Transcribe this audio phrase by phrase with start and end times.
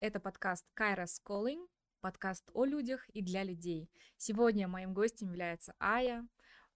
[0.00, 1.68] Это подкаст Kairos Calling,
[2.00, 3.90] подкаст о людях и для людей.
[4.16, 6.26] Сегодня моим гостем является Ая,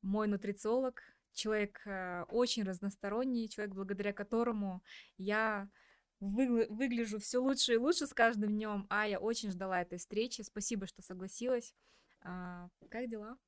[0.02, 4.82] мой нутрициолог, человек э, очень разносторонний, человек, благодаря которому
[5.16, 5.70] я
[6.20, 8.86] вы, выгляжу все лучше и лучше с каждым днем.
[8.90, 10.42] Ая очень ждала этой встречи.
[10.42, 11.74] Спасибо, что согласилась.
[12.20, 13.38] А, как дела?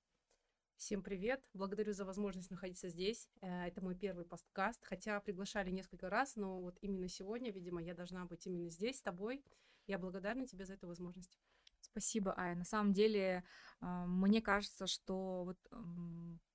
[0.78, 1.42] Всем привет!
[1.52, 3.28] Благодарю за возможность находиться здесь.
[3.42, 7.94] Э, это мой первый подкаст, хотя приглашали несколько раз, но вот именно сегодня, видимо, я
[7.94, 9.42] должна быть именно здесь с тобой.
[9.86, 11.38] Я благодарна тебе за эту возможность.
[11.80, 12.54] Спасибо, Ая.
[12.56, 13.44] На самом деле,
[13.80, 15.58] а, мне кажется, что вот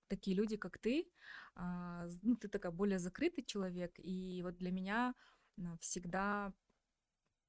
[0.08, 1.10] такие люди, как ты,
[1.56, 5.16] а, ну, ты такая более закрытый человек, и вот для меня
[5.80, 6.54] всегда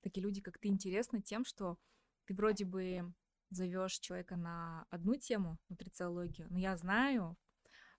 [0.03, 1.79] такие люди, как ты, интересны тем, что
[2.27, 3.13] ты вроде бы
[3.51, 7.37] зовешь человека на одну тему, нутрициологию, но я знаю,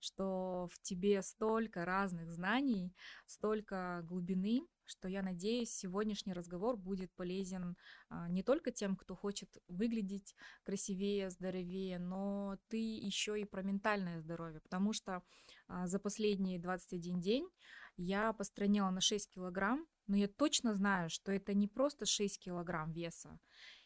[0.04, 2.94] что в тебе столько разных знаний,
[3.26, 7.78] столько глубины, что я надеюсь, сегодняшний разговор будет полезен
[8.10, 14.20] а, не только тем, кто хочет выглядеть красивее, здоровее, но ты еще и про ментальное
[14.20, 15.24] здоровье, потому что
[15.70, 17.48] а, за последние 21 день
[17.96, 22.92] я постранила на 6 килограмм, но я точно знаю, что это не просто 6 килограмм
[22.92, 23.40] веса,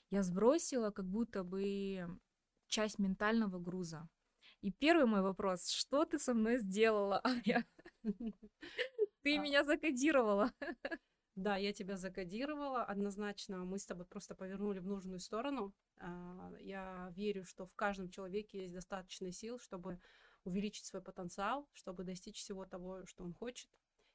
[0.10, 2.08] я сбросила как будто бы
[2.68, 4.10] часть ментального груза.
[4.62, 7.66] И первый мой вопрос, что ты со мной сделала, Аня?
[9.22, 9.42] Ты а.
[9.42, 10.52] меня закодировала.
[11.36, 12.84] Да, я тебя закодировала.
[12.84, 15.74] Однозначно мы с тобой просто повернули в нужную сторону.
[16.00, 20.00] А, я верю, что в каждом человеке есть достаточно сил, чтобы
[20.44, 23.70] увеличить свой потенциал, чтобы достичь всего того, что он хочет.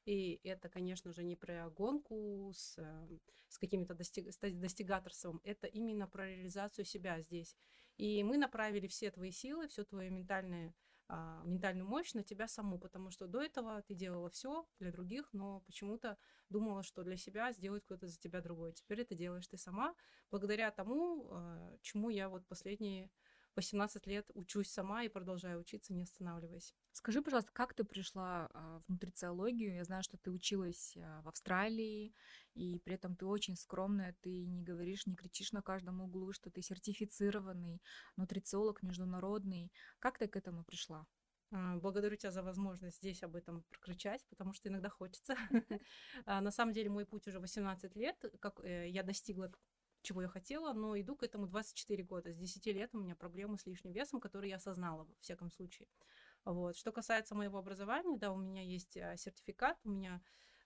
[0.05, 6.09] И это, конечно же, не про гонку с, эм, с каким-то достиг, достигаторством, это именно
[6.09, 7.57] про реализацию себя здесь.
[8.03, 10.75] И мы направили все твои силы, все твое ментальное
[11.07, 15.29] а, ментальную мощь на тебя саму, потому что до этого ты делала все для других,
[15.33, 18.73] но почему-то думала, что для себя сделает кто-то за тебя другой.
[18.73, 19.95] Теперь это делаешь ты сама,
[20.33, 23.09] благодаря тому, а, чему я вот последние
[23.57, 26.75] 18 лет учусь сама и продолжаю учиться, не останавливаясь.
[26.93, 29.75] Скажи, пожалуйста, как ты пришла а, в нутрициологию?
[29.75, 32.15] Я знаю, что ты училась а, в Австралии,
[32.55, 36.51] и при этом ты очень скромная, ты не говоришь, не кричишь на каждом углу, что
[36.51, 37.83] ты сертифицированный
[38.17, 39.71] нутрициолог международный.
[39.99, 41.07] Как ты к этому пришла?
[41.51, 45.37] А, благодарю тебя за возможность здесь об этом прокричать, потому что иногда хочется.
[46.27, 49.53] На самом деле мой путь уже 18 лет, как э, я достигла
[50.03, 52.33] чего я хотела, но иду к этому 24 года.
[52.33, 55.89] С 10 лет у меня проблемы с лишним весом, которые я осознала, во всяком случае.
[56.45, 56.77] Вот.
[56.77, 60.21] Что касается моего образования, да, у меня есть а, сертификат, у меня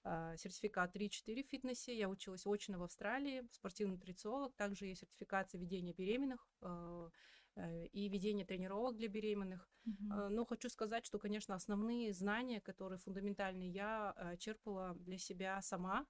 [0.04, 5.60] а, сертификат 3-4 в фитнесе, я училась очно в Австралии, спортивный нутрициолог, также есть сертификация
[5.60, 7.10] ведения беременных а,
[7.56, 9.68] э, и ведения тренировок для беременных.
[9.86, 10.28] Mm-hmm.
[10.30, 16.06] Но хочу сказать, что, конечно, основные знания, которые фундаментальные, я черпала для себя сама,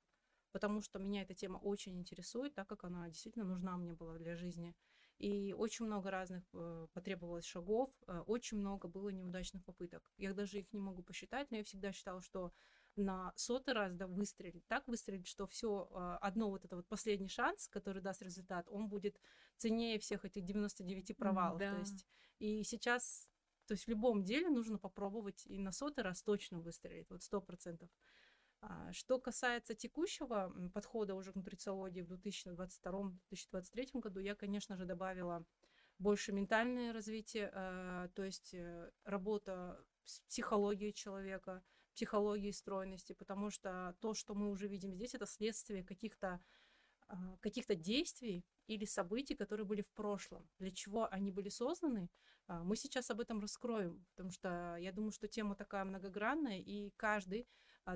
[0.56, 4.36] потому что меня эта тема очень интересует, так как она действительно нужна мне была для
[4.36, 4.74] жизни.
[5.18, 10.10] И очень много разных э, потребовалось шагов, э, очень много было неудачных попыток.
[10.16, 12.54] Я даже их не могу посчитать, но я всегда считала, что
[12.96, 17.28] на сотый раз да, выстрелить, так выстрелить, что все э, одно вот это вот последний
[17.28, 19.20] шанс, который даст результат, он будет
[19.58, 21.58] ценнее всех этих 99 провалов.
[21.58, 21.74] Да.
[21.74, 22.06] То есть,
[22.38, 23.28] и сейчас,
[23.66, 27.42] то есть в любом деле нужно попробовать и на сотый раз точно выстрелить, вот сто
[27.42, 27.90] процентов.
[28.60, 35.44] А, что касается текущего подхода уже к нутрициологии в 2022-2023 году, я, конечно же, добавила
[35.98, 41.62] больше ментальное развитие, а, то есть э, работа с психологией человека,
[41.94, 46.40] психологией стройности, потому что то, что мы уже видим здесь, это следствие каких-то
[47.08, 50.48] а, каких-то действий или событий, которые были в прошлом.
[50.58, 52.10] Для чего они были созданы,
[52.48, 57.42] мы сейчас об этом раскроем, потому что я думаю, что тема такая многогранная, и каждый
[57.42, 57.46] а,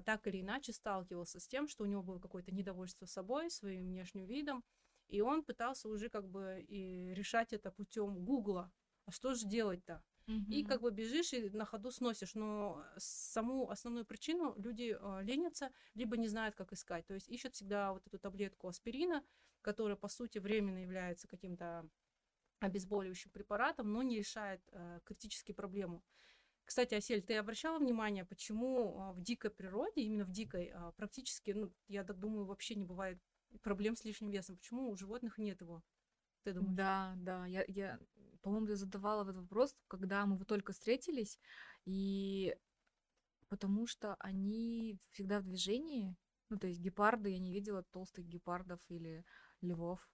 [0.07, 4.27] так или иначе сталкивался с тем, что у него было какое-то недовольство собой, своим внешним
[4.27, 4.65] видом,
[5.09, 8.73] и он пытался уже как бы и решать это путем Гугла.
[9.07, 10.03] А что же делать-то?
[10.27, 10.53] Mm-hmm.
[10.53, 15.73] И как бы бежишь и на ходу сносишь, но саму основную причину люди э, ленятся,
[15.95, 17.07] либо не знают, как искать.
[17.07, 19.25] То есть ищут всегда вот эту таблетку аспирина,
[19.61, 21.89] которая по сути временно является каким-то
[22.61, 26.05] обезболивающим препаратом, но не решает э, критически проблему.
[26.71, 31.51] Кстати, Асель, ты обращала внимание, почему а, в дикой природе, именно в дикой, а, практически,
[31.51, 33.19] ну, я так думаю, вообще не бывает
[33.63, 34.57] проблем с лишним весом?
[34.57, 35.83] Почему у животных нет его?
[36.45, 36.77] Ты думаешь?
[36.77, 37.45] Да, да.
[37.47, 37.99] Я, я
[38.43, 41.41] по-моему, я задавала этот вопрос, когда мы только встретились,
[41.87, 42.57] и
[43.49, 46.15] потому что они всегда в движении.
[46.51, 49.25] Ну, то есть гепарды, я не видела толстых гепардов или
[49.61, 50.09] львов.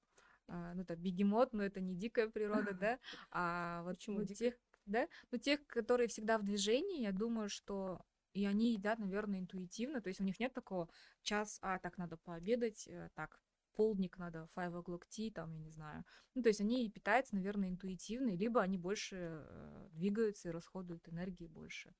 [0.48, 2.98] А, ну, это бегемот, но это не дикая природа, да?
[3.30, 4.54] А вот Почему тех,
[4.86, 5.08] да?
[5.30, 8.00] Но тех, которые всегда в движении, я думаю, что
[8.32, 10.88] и они едят, наверное, интуитивно, то есть у них нет такого
[11.22, 13.40] час, а так надо пообедать, э, так
[13.74, 16.04] полдник надо, five o'clock tea, там, я не знаю.
[16.34, 21.46] Ну, то есть они питаются, наверное, интуитивно, либо они больше э, двигаются и расходуют энергии
[21.46, 21.94] больше.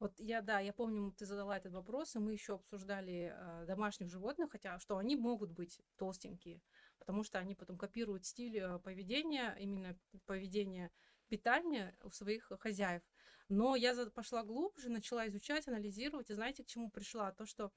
[0.00, 4.08] Вот я, да, я помню, ты задала этот вопрос, и мы еще обсуждали э, домашних
[4.08, 6.62] животных, хотя что они могут быть толстенькие,
[6.98, 10.90] потому что они потом копируют стиль э, поведения, именно поведение
[11.30, 13.02] питания у своих хозяев.
[13.48, 17.32] Но я пошла глубже, начала изучать, анализировать, и знаете, к чему пришла?
[17.32, 17.72] То, что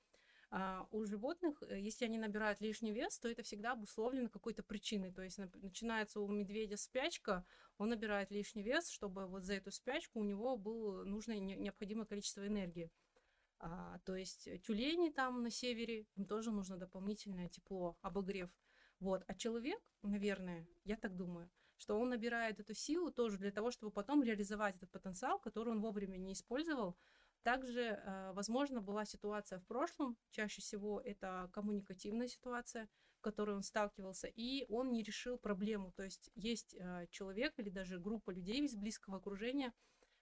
[0.56, 5.12] а у животных, э, если они набирают лишний вес, то это всегда обусловлено какой-то причиной.
[5.12, 7.44] То есть начинается у медведя спячка,
[7.80, 12.46] он набирает лишний вес, чтобы вот за эту спячку у него было нужное необходимое количество
[12.46, 12.92] энергии.
[13.58, 18.52] А, то есть тюлени там на севере, им тоже нужно дополнительное тепло, обогрев.
[19.00, 19.24] Вот.
[19.26, 21.50] А человек, наверное, я так думаю,
[21.84, 25.82] что он набирает эту силу тоже для того, чтобы потом реализовать этот потенциал, который он
[25.82, 26.96] вовремя не использовал,
[27.42, 32.88] также, э, возможно, была ситуация в прошлом, чаще всего это коммуникативная ситуация,
[33.18, 35.92] в которой он сталкивался, и он не решил проблему.
[35.92, 39.74] То есть есть э, человек или даже группа людей из близкого окружения,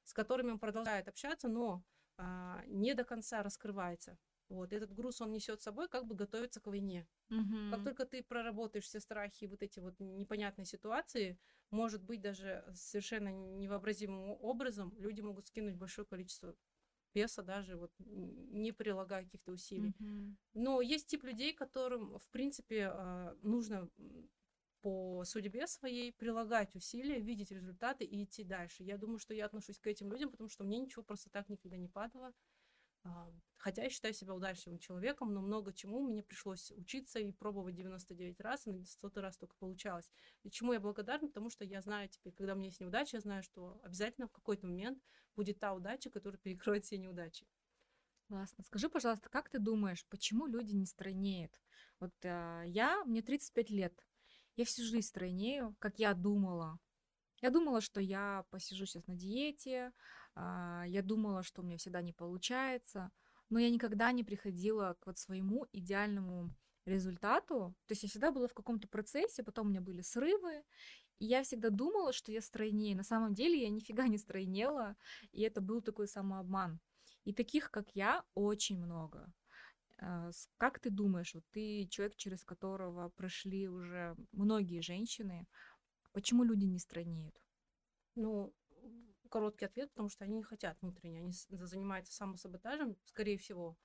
[0.04, 1.84] с которыми он продолжает общаться, но
[2.18, 4.18] а, не до конца раскрывается.
[4.52, 7.08] Вот этот груз он несет с собой, как бы готовится к войне.
[7.30, 7.72] Угу.
[7.72, 11.40] Как только ты проработаешь все страхи, вот эти вот непонятные ситуации,
[11.70, 16.56] может быть даже совершенно невообразимым образом люди могут скинуть большое количество
[17.14, 19.94] веса даже, вот не прилагая каких-то усилий.
[20.00, 20.36] Mm-hmm.
[20.54, 23.90] Но есть тип людей, которым, в принципе, а, нужно
[24.82, 28.84] по судьбе своей прилагать усилия, видеть результаты и идти дальше.
[28.84, 31.78] Я думаю, что я отношусь к этим людям, потому что мне ничего просто так никогда
[31.78, 32.34] не падало.
[33.04, 37.76] А, хотя я считаю себя удачливым человеком, но много чему мне пришлось учиться и пробовать
[37.76, 40.12] 99 раз, и на 100 раз только получалось.
[40.44, 43.22] И чему я благодарна, потому что я знаю теперь, когда у меня есть неудача, я
[43.22, 45.02] знаю, что обязательно в какой-то момент
[45.36, 47.46] будет та удача, которая перекроет все неудачи.
[48.28, 48.64] Классно.
[48.64, 51.60] Скажи, пожалуйста, как ты думаешь, почему люди не стройнеют?
[52.00, 54.06] Вот э, я, мне 35 лет,
[54.56, 56.80] я всю жизнь стройнею, как я думала.
[57.42, 59.92] Я думала, что я посижу сейчас на диете,
[60.36, 63.12] я думала, что у меня всегда не получается,
[63.50, 66.56] но я никогда не приходила к вот своему идеальному
[66.86, 67.76] результату.
[67.88, 70.64] То есть я всегда была в каком-то процессе, потом у меня были срывы,
[71.20, 72.96] и я всегда думала, что я стройнее.
[72.96, 74.96] На самом деле я нифига не стройнела,
[75.32, 76.80] и это был такой самообман.
[77.26, 79.32] И таких, как я, очень много.
[80.00, 85.46] А, как ты думаешь, вот ты человек, через которого прошли уже многие женщины,
[86.12, 87.40] почему люди не стройнеют?
[88.16, 88.54] Ну,
[89.32, 93.78] короткий ответ, потому что они не хотят внутренне, они занимаются самосаботажем, скорее всего,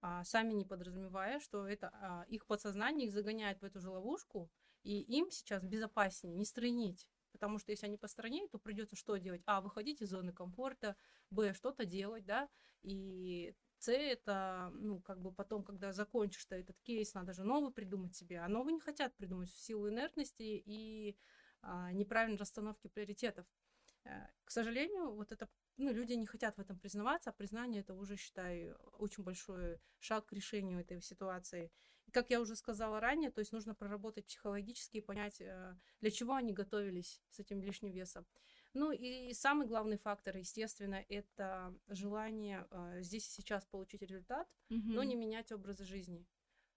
[0.00, 4.50] а сами не подразумевая, что это а, их подсознание их загоняет в эту же ловушку,
[4.82, 7.08] и им сейчас безопаснее не стройнить.
[7.32, 9.42] Потому что если они постранеют, то придется что делать?
[9.46, 10.94] А, выходить из зоны комфорта,
[11.30, 12.48] Б, что-то делать, да,
[12.82, 17.72] и С это, ну, как бы потом, когда закончишь -то этот кейс, надо же новый
[17.72, 21.16] придумать себе, а новые не хотят придумать в силу инертности и
[21.62, 23.46] а, неправильной расстановки приоритетов.
[24.04, 27.94] Э, к сожалению, вот это, ну, люди не хотят в этом признаваться, а признание это
[27.94, 31.70] уже, считаю, очень большой шаг к решению этой ситуации.
[32.06, 36.10] И как я уже сказала ранее, то есть нужно проработать психологически и понять, э, для
[36.10, 38.26] чего они готовились с этим лишним весом.
[38.74, 44.94] Ну и самый главный фактор, естественно, это желание э, здесь и сейчас получить результат, mm-hmm.
[44.94, 46.26] но не менять образ жизни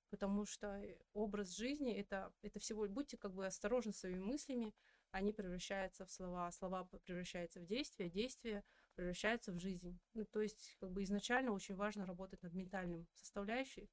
[0.10, 0.82] потому что
[1.14, 4.74] образ жизни это, это всего будьте как бы осторожны своими мыслями,
[5.12, 8.64] они превращаются в слова, слова превращаются в действия, действия
[8.96, 10.00] превращаются в жизнь.
[10.14, 13.90] Ну, то есть, как бы изначально очень важно работать над ментальным составляющей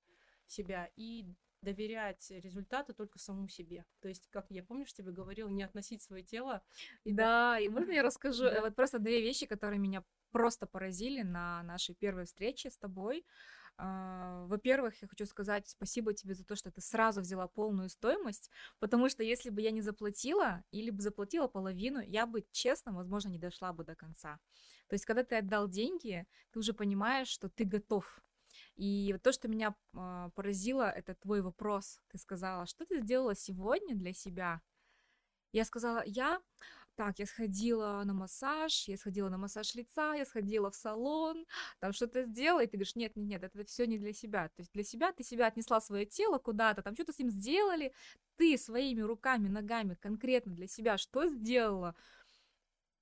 [0.47, 1.27] себя и
[1.63, 3.85] доверять результаты только самому себе.
[4.01, 6.63] То есть, как я помнишь, тебе говорил, не относить свое тело.
[7.05, 8.45] И да, и можно я расскажу?
[8.45, 8.61] Да.
[8.61, 13.25] Вот просто две вещи, которые меня просто поразили на нашей первой встрече с тобой.
[13.77, 18.51] А, во-первых, я хочу сказать спасибо тебе за то, что ты сразу взяла полную стоимость,
[18.79, 23.31] потому что если бы я не заплатила или бы заплатила половину, я бы, честно, возможно,
[23.31, 24.39] не дошла бы до конца.
[24.89, 28.21] То есть, когда ты отдал деньги, ты уже понимаешь, что ты готов.
[28.77, 32.01] И то, что меня э, поразило, это твой вопрос.
[32.09, 34.61] Ты сказала, что ты сделала сегодня для себя?
[35.53, 36.41] Я сказала, я
[36.97, 41.47] так, я сходила на массаж, я сходила на массаж лица, я сходила в салон,
[41.81, 44.49] там что-то сделала, и ты говоришь, нет, нет, нет, это все не для себя.
[44.49, 47.93] То есть для себя ты себя отнесла свое тело куда-то, там что-то с ним сделали,
[48.37, 51.95] ты своими руками, ногами конкретно для себя что сделала?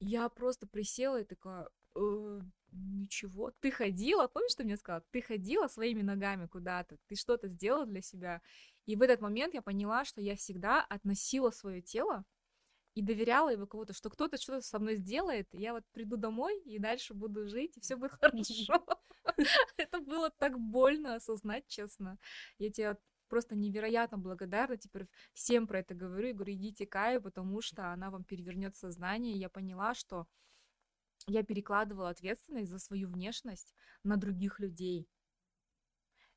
[0.00, 2.40] Я просто присела и такая, э,
[2.72, 5.04] ничего, ты ходила, помнишь, что мне сказала?
[5.11, 8.42] Ты ходила своими ногами куда-то, ты что-то сделала для себя.
[8.87, 12.25] И в этот момент я поняла, что я всегда относила свое тело
[12.94, 16.61] и доверяла его кого-то, что кто-то что-то со мной сделает, и я вот приду домой
[16.61, 18.84] и дальше буду жить, и все будет хорошо.
[19.76, 22.18] Это было так больно осознать, честно.
[22.58, 27.62] Я тебя просто невероятно благодарна, теперь всем про это говорю, и говорю, идите Каю, потому
[27.62, 30.26] что она вам перевернет сознание, и я поняла, что
[31.26, 35.08] я перекладывала ответственность за свою внешность на других людей.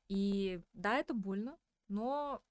[0.08, 1.58] И да, это больно,
[1.88, 2.42] но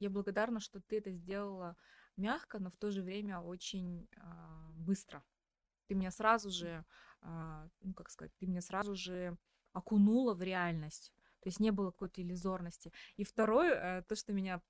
[0.00, 1.76] я благодарна, что ты это сделала
[2.16, 5.22] мягко, но в то же время очень а, быстро.
[5.86, 6.84] Ты меня сразу же,
[7.20, 9.36] а, ну как сказать, ты меня сразу же
[9.72, 11.12] окунула в реальность.
[11.40, 12.92] То есть не было какой-то иллюзорности.
[13.16, 14.60] И второе, э, то, что меня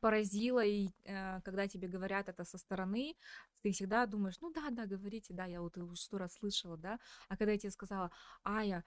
[0.00, 3.14] поразило, и э, когда тебе говорят это со стороны,
[3.62, 6.98] ты всегда думаешь, ну да, да, говорите, да, я вот уже сто раз слышала, да,
[7.28, 8.10] а когда я тебе сказала,
[8.42, 8.84] Ая,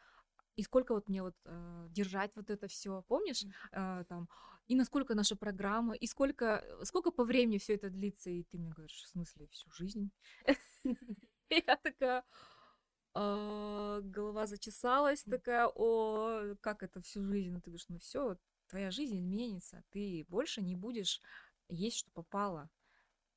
[0.55, 4.29] и сколько вот мне вот э, держать вот это все, помнишь, э, там,
[4.67, 8.71] и насколько наша программа, и сколько, сколько по времени все это длится, и ты мне
[8.71, 10.11] говоришь, в смысле, всю жизнь?
[11.49, 12.23] Я такая,
[13.13, 17.55] а, голова зачесалась, такая, о, как это всю жизнь?
[17.61, 21.21] Ты говоришь, ну все, твоя жизнь изменится, ты больше не будешь
[21.69, 22.69] есть, что попало,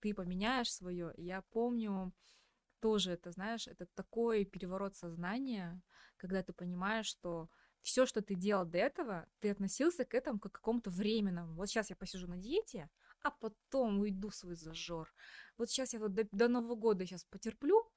[0.01, 1.13] ты поменяешь свое.
[1.17, 2.13] Я помню
[2.81, 5.83] тоже это, знаешь, это такой переворот сознания,
[6.17, 7.49] когда ты понимаешь, что
[7.83, 11.55] все, что ты делал до этого, ты относился к этому как к какому-то временному.
[11.55, 12.91] Вот сейчас я посижу на диете,
[13.23, 15.13] а потом уйду в свой зажор.
[15.57, 17.89] Вот сейчас я вот до, до Нового года сейчас потерплю,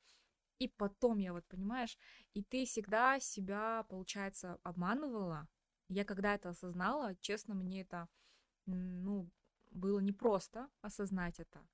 [0.60, 1.98] и потом я вот, понимаешь,
[2.34, 5.48] и ты всегда себя, получается, обманывала.
[5.88, 8.08] Я когда это осознала, честно, мне это,
[8.66, 9.30] ну,
[9.72, 11.66] было непросто осознать это.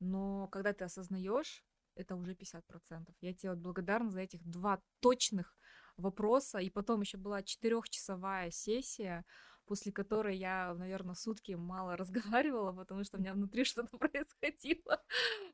[0.00, 1.64] Но когда ты осознаешь,
[1.94, 3.14] это уже 50%.
[3.20, 5.56] Я тебе вот благодарна за этих два точных
[5.96, 6.58] вопроса.
[6.58, 9.24] И потом еще была четырехчасовая сессия,
[9.66, 15.02] после которой я, наверное, сутки мало разговаривала, потому что у меня внутри что-то происходило.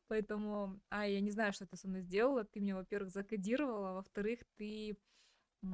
[0.08, 2.44] Поэтому, а, я не знаю, что ты со мной сделала.
[2.44, 4.96] Ты меня, во-первых, закодировала, во-вторых, ты,
[5.60, 5.66] ты,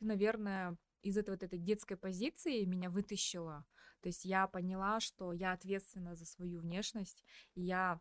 [0.00, 3.64] наверное, из этой вот этой детской позиции меня вытащила.
[4.00, 8.00] То есть я поняла, что я ответственна за свою внешность, и я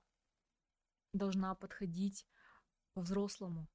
[1.14, 2.28] должна подходить
[2.94, 3.68] по-взрослому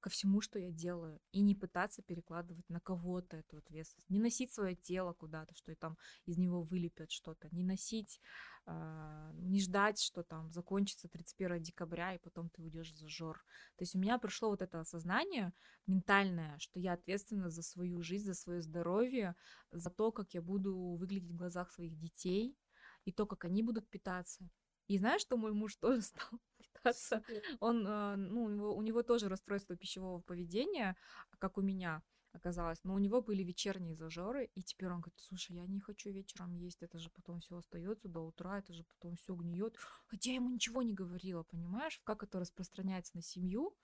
[0.00, 4.52] ко всему, что я делаю, и не пытаться перекладывать на кого-то эту ответственность, не носить
[4.52, 8.20] свое тело куда-то, что и там из него вылепят что-то, не носить,
[8.66, 13.44] э, не ждать, что там закончится 31 декабря, и потом ты уйдешь за жор.
[13.76, 15.52] То есть у меня пришло вот это осознание
[15.86, 19.34] ментальное, что я ответственна за свою жизнь, за свое здоровье,
[19.72, 22.56] за то, как я буду выглядеть в глазах своих детей,
[23.04, 24.48] и то, как они будут питаться.
[24.88, 27.22] И знаешь, что мой муж тоже стал питаться?
[27.60, 30.96] Он, э, ну, у него, у него тоже расстройство пищевого поведения,
[31.38, 32.02] как у меня
[32.32, 36.10] оказалось, но у него были вечерние зажоры, и теперь он говорит, слушай, я не хочу
[36.10, 39.76] вечером есть, это же потом все остается до утра, это же потом все гниет.
[40.06, 43.74] Хотя я ему ничего не говорила, понимаешь, как это распространяется на семью.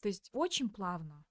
[0.00, 1.24] То есть очень плавно.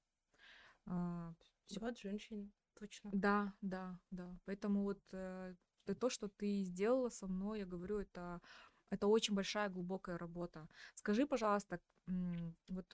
[0.86, 1.34] А,
[1.66, 3.10] все от женщин, точно.
[3.13, 4.38] Да, да, да.
[4.46, 5.56] Поэтому вот э,
[6.00, 8.42] то, что ты сделала со мной, я говорю, это
[8.91, 10.67] это очень большая глубокая работа.
[10.95, 11.79] Скажи, пожалуйста,
[12.67, 12.86] вот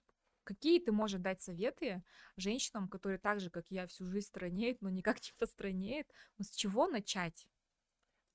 [0.44, 2.04] какие ты можешь дать советы
[2.38, 6.08] женщинам, которые так же, как я, всю жизнь странеют, но никак не постранеют?
[6.38, 7.48] Вот с чего начать?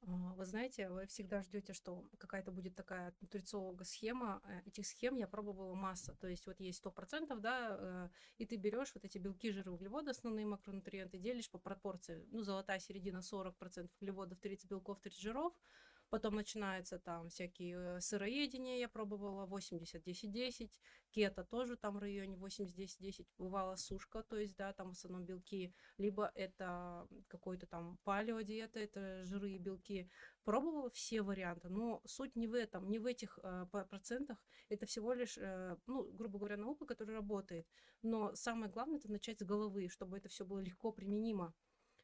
[0.05, 4.43] А, вы знаете, вы всегда ждете, что какая-то будет такая нутрициолога схема.
[4.45, 6.15] Э, этих схем я пробовала масса.
[6.21, 9.71] То есть вот есть сто процентов, да, э, и ты берешь вот эти белки, жиры,
[9.71, 12.27] углеводы, основные макронутриенты, делишь по пропорции.
[12.33, 15.55] Ну, золотая середина 40% углеводов, 30 белков, 30 жиров.
[16.13, 20.71] Потом начинается там всякие э, сыроедения, я пробовала 80-10-10,
[21.11, 25.75] кето тоже там в районе 80-10-10, бывала сушка, то есть, да, там в основном белки,
[25.97, 30.11] либо это какой-то там палеодиета, это жиры и белки.
[30.45, 34.37] Пробовала все варианты, но суть не в этом, не в этих э, процентах,
[34.69, 37.67] это всего лишь, э, ну, грубо говоря, наука, которая работает.
[38.03, 41.55] Но самое главное это начать с головы, чтобы это все было легко применимо.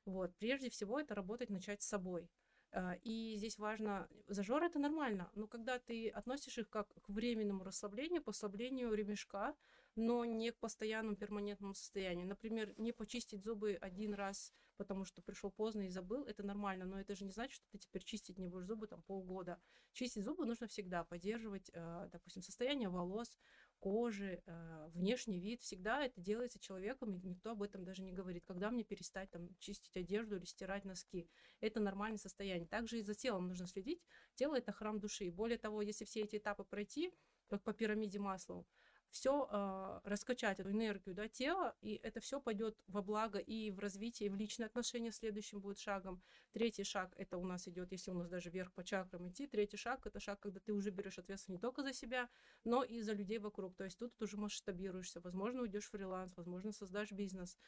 [0.06, 2.30] Вот, прежде всего это работать начать с собой.
[2.72, 7.64] А, и здесь важно, зажор это нормально, но когда ты относишь их как к временному
[7.64, 9.56] расслаблению, послаблению ремешка,
[9.96, 12.26] но не к постоянному перманентному состоянию.
[12.26, 17.00] Например, не почистить зубы один раз, потому что пришел поздно и забыл, это нормально, но
[17.00, 19.58] это же не значит, что ты теперь чистить не будешь зубы там полгода.
[19.92, 23.38] Чистить зубы нужно всегда, поддерживать, а, допустим, состояние волос,
[23.80, 28.44] кожи, э, внешний вид, всегда это делается человеком, и никто об этом даже не говорит.
[28.44, 31.28] Когда мне перестать там чистить одежду или стирать носки?
[31.60, 32.66] Это нормальное состояние.
[32.66, 34.02] Также и за телом нужно следить.
[34.34, 35.30] Тело– это храм души.
[35.30, 37.12] Более того, если все эти этапы пройти,
[37.48, 38.64] как по пирамиде масла,
[39.10, 43.70] все э, а, раскачать эту энергию да, тела, и это все пойдет во благо и
[43.70, 46.22] в развитие, и в личные отношения следующим будет шагом.
[46.52, 49.76] Третий шаг это у нас идет, если у нас даже вверх по чакрам идти, третий
[49.76, 52.28] шаг это шаг, когда ты уже берешь ответственность не только за себя,
[52.64, 53.76] но и за людей вокруг.
[53.76, 57.58] То есть тут ты уже масштабируешься, возможно, уйдешь в фриланс, возможно, создашь бизнес.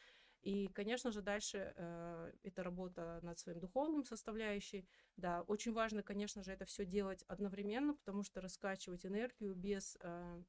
[0.43, 4.89] И, конечно же, дальше э, это работа над своим духовным составляющей.
[5.17, 10.43] Да, очень важно, конечно же, это все делать одновременно, потому что раскачивать энергию без э,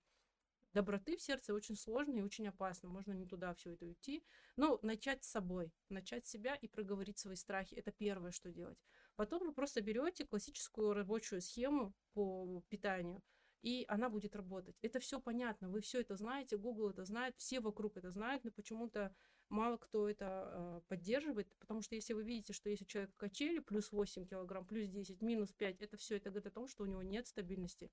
[0.74, 2.90] доброты в сердце очень сложно и очень опасно.
[2.90, 4.24] Можно не туда все это уйти.
[4.56, 7.76] Но начать с собой, начать себя и проговорить свои страхи.
[7.76, 8.78] Это первое, что делать.
[9.16, 13.22] Потом вы просто берете классическую рабочую схему по питанию,
[13.62, 14.76] и она будет работать.
[14.82, 18.52] Это все понятно, вы все это знаете, Google это знает, все вокруг это знают, но
[18.52, 19.14] почему-то
[19.50, 23.60] мало кто это э, поддерживает, потому что если вы видите, что есть у человека качели,
[23.60, 26.88] плюс 8 килограмм, плюс 10, минус 5, это все это говорит о том, что у
[26.88, 27.92] него нет стабильности.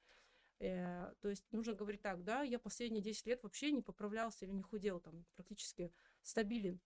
[0.60, 4.52] Э, то есть нужно говорить так, да, я последние 10 лет вообще не поправлялся или
[4.52, 6.80] не худел, там практически стабилен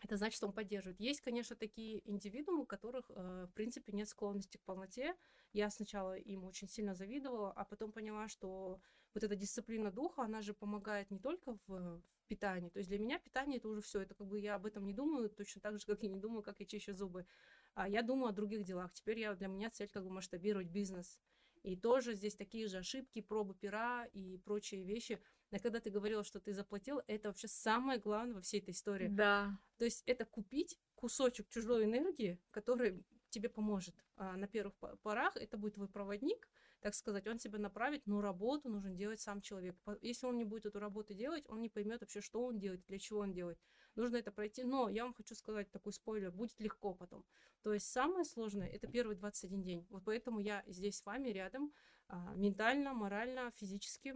[0.00, 0.98] это значит, что он поддерживает.
[0.98, 5.14] Есть, конечно, такие индивидуумы, у которых, э, в принципе, нет склонности к полноте.
[5.52, 8.80] Я сначала им очень сильно завидовала, а потом поняла, что
[9.14, 12.70] вот эта дисциплина духа, она же помогает не только в, в питании.
[12.70, 14.00] То есть для меня питание это уже все.
[14.00, 16.42] Это как бы я об этом не думаю, точно так же, как я не думаю,
[16.42, 17.26] как я чищу зубы.
[17.74, 18.92] А я думаю о других делах.
[18.94, 21.20] Теперь я, для меня цель как бы масштабировать бизнес.
[21.62, 25.20] И тоже здесь такие же ошибки, пробы пера и прочие вещи.
[25.50, 29.08] Но когда ты говорила, что ты заплатил, это вообще самое главное во всей этой истории.
[29.08, 29.58] Да.
[29.76, 33.94] То есть это купить кусочек чужой энергии, который тебе поможет.
[34.16, 36.48] А на первых порах это будет твой проводник,
[36.80, 39.76] так сказать, он тебя направит, но работу нужно делать сам человек.
[40.00, 42.98] Если он не будет эту работу делать, он не поймет вообще, что он делает, для
[42.98, 43.58] чего он делает.
[43.96, 44.64] Нужно это пройти.
[44.64, 47.24] Но я вам хочу сказать такой спойлер, будет легко потом.
[47.62, 49.86] То есть самое сложное это первый 21 день.
[49.90, 51.72] Вот поэтому я здесь с вами рядом,
[52.08, 54.14] а, ментально, морально, физически.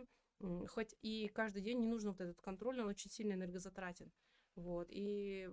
[0.68, 4.12] Хоть и каждый день не нужно вот этот контроль, он очень сильно энергозатратен.
[4.56, 4.88] Вот.
[4.90, 5.48] И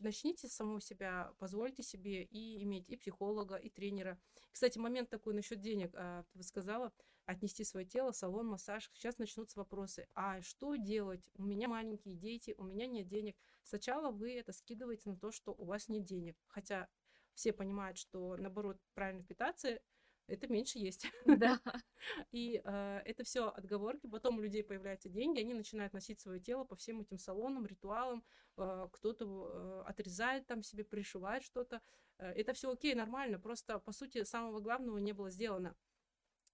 [0.00, 4.18] начните самого себя, позвольте себе и иметь и психолога, и тренера.
[4.50, 5.90] Кстати, момент такой насчет денег.
[5.94, 6.92] А, ты сказала,
[7.26, 8.90] отнести свое тело, салон, массаж.
[8.94, 10.08] Сейчас начнутся вопросы.
[10.14, 11.28] А что делать?
[11.34, 13.36] У меня маленькие дети, у меня нет денег.
[13.64, 16.36] Сначала вы это скидываете на то, что у вас нет денег.
[16.46, 16.88] Хотя
[17.34, 19.80] все понимают, что, наоборот, правильно питаться
[20.26, 21.06] это меньше есть.
[21.24, 21.60] Да.
[22.32, 24.06] И э, это все отговорки.
[24.06, 28.24] Потом у людей появляются деньги, они начинают носить свое тело по всем этим салонам, ритуалам.
[28.56, 31.80] Э, кто-то э, отрезает там себе, пришивает что-то.
[32.18, 33.38] Э, это все окей, нормально.
[33.38, 35.76] Просто, по сути, самого главного не было сделано.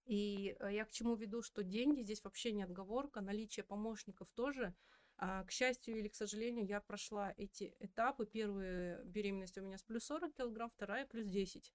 [0.05, 4.73] И э, я к чему веду, что деньги здесь вообще не отговорка, наличие помощников тоже.
[5.17, 8.25] А, к счастью или к сожалению, я прошла эти этапы.
[8.25, 11.71] Первая беременность у меня с плюс 40 килограмм, вторая плюс 10.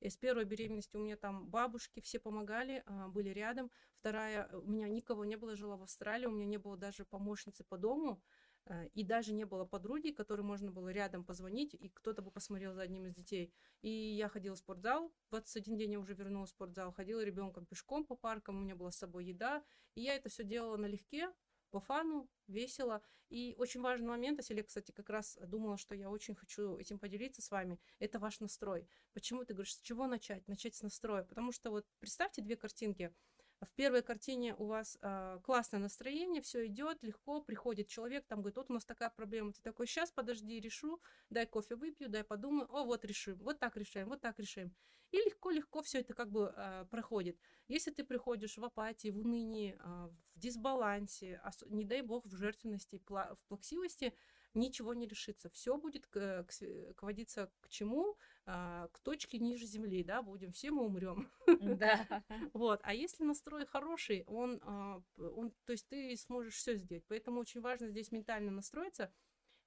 [0.00, 3.70] И с первой беременности у меня там бабушки все помогали, а, были рядом.
[3.98, 7.64] Вторая, у меня никого не было, жила в Австралии, у меня не было даже помощницы
[7.64, 8.22] по дому.
[8.66, 12.74] А, и даже не было подруги, которой можно было рядом позвонить, и кто-то бы посмотрел
[12.74, 13.52] за одним из детей.
[13.82, 18.04] И я ходила в спортзал, 21 день я уже вернулась в спортзал, ходила ребенком пешком
[18.04, 21.30] по паркам, у меня была с собой еда, и я это все делала налегке,
[21.70, 23.02] по фану, весело.
[23.28, 27.42] И очень важный момент, если кстати, как раз думала, что я очень хочу этим поделиться
[27.42, 28.88] с вами, это ваш настрой.
[29.12, 30.46] Почему ты говоришь, с чего начать?
[30.48, 31.22] Начать с настроя.
[31.24, 33.14] Потому что вот представьте две картинки.
[33.60, 38.56] В первой картине у вас э, классное настроение, все идет легко, приходит человек, там говорит,
[38.56, 42.66] вот у нас такая проблема, ты такой, сейчас подожди, решу, дай кофе выпью, дай подумаю,
[42.74, 44.74] о, вот решим, вот так решаем, вот так решим.
[45.10, 47.38] И легко-легко все это как бы э, проходит.
[47.68, 53.02] Если ты приходишь в апатии, в унынии, э, в дисбалансе, не дай бог в жертвенности,
[53.06, 54.14] в плаксивости,
[54.54, 55.48] ничего не решится.
[55.50, 58.16] Все будет к, к, к водиться к чему?
[58.46, 61.30] А, к точке ниже земли, да, будем, все мы умрем.
[61.46, 62.06] Да.
[62.52, 62.80] Вот.
[62.82, 67.04] А если настрой хороший, он, а, он, то есть ты сможешь все сделать.
[67.08, 69.12] Поэтому очень важно здесь ментально настроиться.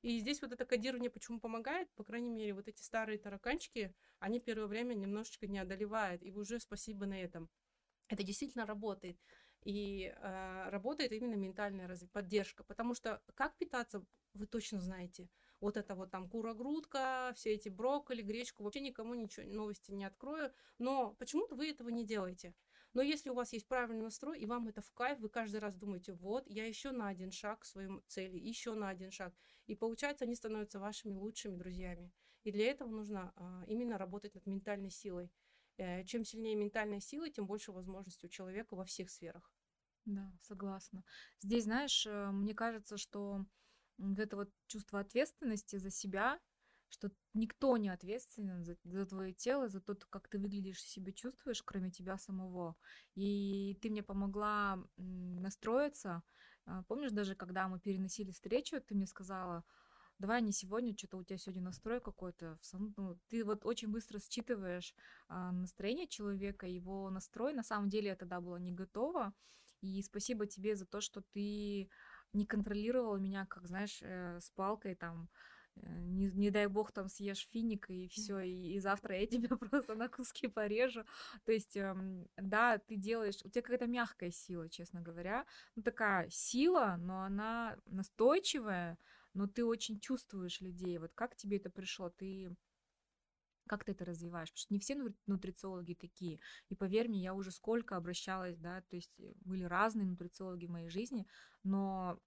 [0.02, 4.42] И здесь вот это кодирование почему помогает, по крайней мере, вот эти старые тараканчики, они
[4.42, 7.50] первое время немножечко не одолевают, и уже спасибо на этом.
[8.10, 9.18] Это действительно работает.
[9.64, 15.30] И э, работает именно ментальная поддержка, потому что как питаться, вы точно знаете.
[15.60, 20.52] Вот это вот там кура-грудка, все эти брокколи, гречку, вообще никому ничего, новости не открою.
[20.78, 22.54] Но почему-то вы этого не делаете.
[22.94, 25.76] Но если у вас есть правильный настрой, и вам это в кайф, вы каждый раз
[25.76, 29.34] думаете, вот, я еще на один шаг к своей цели, еще на один шаг.
[29.66, 32.12] И получается, они становятся вашими лучшими друзьями.
[32.44, 35.32] И для этого нужно а, именно работать над ментальной силой.
[35.78, 39.53] Э, чем сильнее ментальная сила, тем больше возможностей у человека во всех сферах.
[40.06, 41.04] Да, согласна.
[41.42, 43.46] Здесь, знаешь, э, мне кажется, что
[43.98, 46.40] вот это вот чувство ответственности за себя,
[46.90, 51.12] что никто не ответственен за, за твое тело, за то, как ты выглядишь и себя
[51.14, 52.76] чувствуешь, кроме тебя самого.
[53.16, 56.22] И ты мне помогла настроиться.
[56.66, 59.64] А, помнишь, даже когда мы переносили встречу, ты мне сказала,
[60.20, 62.60] давай не сегодня, что-то у тебя сегодня настрой какой-то.
[62.74, 64.94] Ну, ты вот очень быстро считываешь
[65.30, 67.54] а, настроение человека, его настрой.
[67.54, 69.34] На самом деле я тогда была не готова.
[69.84, 71.90] И спасибо тебе за то, что ты
[72.32, 75.30] не контролировал меня, как, знаешь, э, с палкой там,
[75.76, 79.58] э, не, не дай бог там съешь финик и все, и, и завтра я тебя
[79.58, 81.04] просто на куски порежу.
[81.46, 86.30] То есть, эм, да, ты делаешь, у тебя какая-то мягкая сила, честно говоря, ну такая
[86.30, 88.98] сила, но она настойчивая,
[89.34, 90.98] но ты очень чувствуешь людей.
[90.98, 92.10] Вот как тебе это пришло?
[92.10, 92.56] Ты
[93.68, 94.50] как ты это развиваешь?
[94.50, 94.96] Потому что не все
[95.28, 96.40] нутрициологи такие.
[96.70, 100.72] И поверь мне, я уже сколько обращалась, да, то есть э, были разные нутрициологи в
[100.72, 101.26] моей жизни,
[101.64, 102.20] но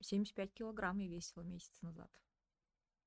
[0.00, 2.10] 75 килограмм я весила месяц назад.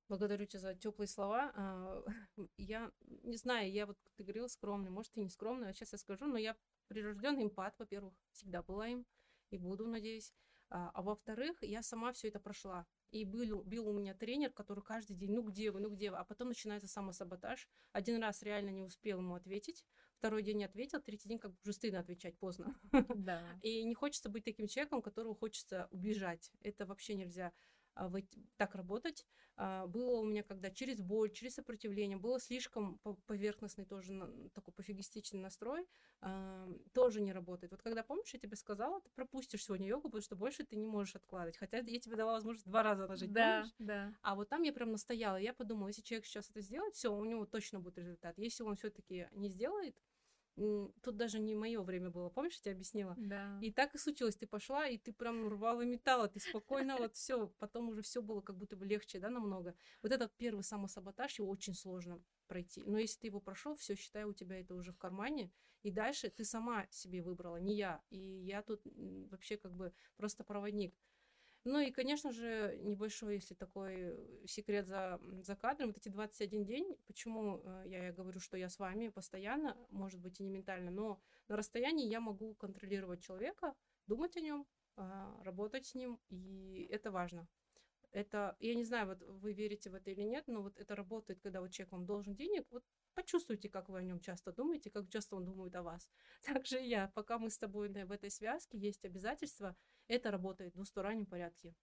[0.08, 1.52] Благодарю тебя за теплые слова.
[1.54, 2.04] А,
[2.58, 2.90] я
[3.22, 6.26] не знаю, я вот, ты говорила, скромный, может, и не скромный, а сейчас я скажу,
[6.26, 6.56] но я
[6.88, 9.06] прирожденный импат, во-первых, всегда была им
[9.50, 10.34] и буду, надеюсь.
[10.68, 12.86] А, а во-вторых, я сама все это прошла.
[13.14, 16.16] И был, был у меня тренер, который каждый день, ну где вы, ну где вы,
[16.16, 17.68] а потом начинается самосаботаж.
[17.92, 19.86] Один раз реально не успел ему ответить,
[20.18, 22.76] второй день не ответил, третий день как бы уже стыдно отвечать поздно.
[23.14, 23.40] Да.
[23.62, 26.50] И не хочется быть таким человеком, которого хочется убежать.
[26.60, 27.52] Это вообще нельзя.
[27.94, 28.10] А,
[28.56, 29.26] так работать.
[29.56, 34.12] А, было у меня, когда через боль, через сопротивление, было слишком поверхностный тоже
[34.52, 35.86] такой пофигистичный настрой,
[36.20, 37.70] а, тоже не работает.
[37.72, 40.86] Вот когда, помнишь, я тебе сказала, ты пропустишь сегодня йогу, потому что больше ты не
[40.86, 41.56] можешь откладывать.
[41.56, 43.74] Хотя я тебе дала возможность два раза нажать, да, помнишь?
[43.78, 45.36] Да, А вот там я прям настояла.
[45.36, 48.36] Я подумала, если человек сейчас это сделает, все, у него точно будет результат.
[48.38, 49.96] Если он все-таки не сделает,
[50.56, 53.14] Тут даже не мое время было, помнишь, я тебе объяснила?
[53.18, 53.58] Да.
[53.60, 57.48] И так и случилось, ты пошла, и ты прям рвала металла, ты спокойно вот все,
[57.58, 59.74] потом уже все было как будто бы легче, да, намного.
[60.02, 62.82] Вот этот первый самосаботаж, его очень сложно пройти.
[62.86, 65.50] Но если ты его прошел, все, считай, у тебя это уже в кармане,
[65.82, 68.00] и дальше ты сама себе выбрала, не я.
[68.10, 68.82] И я тут
[69.30, 70.94] вообще как бы просто проводник.
[71.64, 76.66] Ну и, конечно же, небольшой, если такой э, секрет за, за кадром, вот эти 21
[76.66, 80.50] день, почему э, я, я говорю, что я с вами постоянно, может быть, и не
[80.50, 83.74] ментально, но на расстоянии я могу контролировать человека,
[84.06, 87.48] думать о нем, а, работать с ним, и это важно.
[88.12, 91.40] Это, я не знаю, вот вы верите в это или нет, но вот это работает,
[91.40, 95.08] когда вот человек вам должен денег, вот почувствуйте, как вы о нем часто думаете, как
[95.08, 96.08] часто он думает о вас.
[96.42, 99.76] Также я, пока мы с тобой в этой связке, есть обязательства,
[100.08, 101.74] это работает в двустороннем порядке.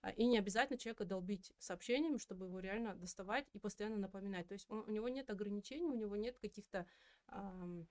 [0.00, 4.46] А, и не обязательно человека долбить сообщениями, чтобы его реально доставать и постоянно напоминать.
[4.46, 6.86] То есть он, у него нет ограничений, у него нет каких-то
[7.28, 7.88] эм,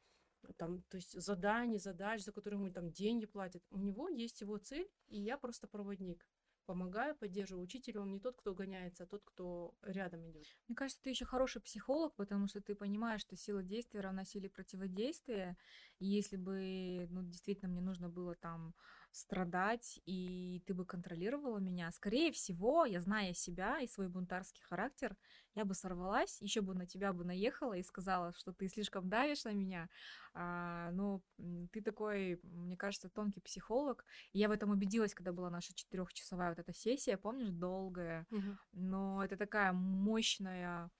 [0.55, 3.63] там, то есть заданий, задач, за которые ему там деньги платят.
[3.69, 6.25] У него есть его цель, и я просто проводник
[6.67, 7.63] помогаю, поддерживаю.
[7.63, 10.45] Учитель, он не тот, кто гоняется, а тот, кто рядом идет.
[10.67, 14.49] Мне кажется, ты еще хороший психолог, потому что ты понимаешь, что сила действия равна силе
[14.49, 15.57] противодействия.
[15.99, 18.75] И если бы, ну, действительно, мне нужно было там
[19.17, 25.15] страдать, и ты бы контролировала меня, скорее всего, я зная себя и свой бунтарский характер,
[25.55, 29.43] я бы сорвалась, еще бы на тебя бы наехала и сказала, что ты слишком давишь
[29.43, 29.89] на меня.
[30.33, 31.23] А, ну,
[31.71, 34.05] ты такой, мне кажется, тонкий психолог.
[34.33, 38.25] И я в этом убедилась, когда была наша четырехчасовая вот эта сессия, помнишь, долгая.
[38.29, 38.57] Угу.
[38.73, 40.91] Но это такая мощная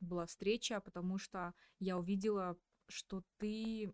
[0.00, 2.56] была встреча, потому что я увидела,
[2.88, 3.92] что ты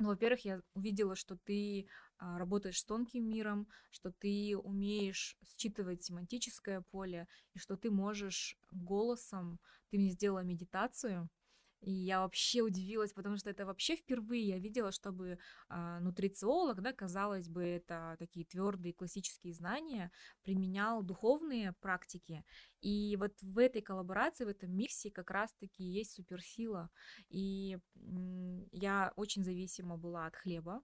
[0.00, 6.80] ну, во-первых, я увидела, что ты работаешь с тонким миром, что ты умеешь считывать семантическое
[6.80, 9.58] поле, и что ты можешь голосом,
[9.90, 11.28] ты мне сделала медитацию,
[11.84, 16.94] и я вообще удивилась, потому что это вообще впервые я видела, чтобы э, нутрициолог, да,
[16.94, 20.10] казалось бы, это такие твердые классические знания,
[20.42, 22.42] применял духовные практики.
[22.80, 26.88] И вот в этой коллаборации, в этом миксе как раз-таки есть суперсила.
[27.28, 27.76] И
[28.72, 30.80] я очень зависима была от хлеба.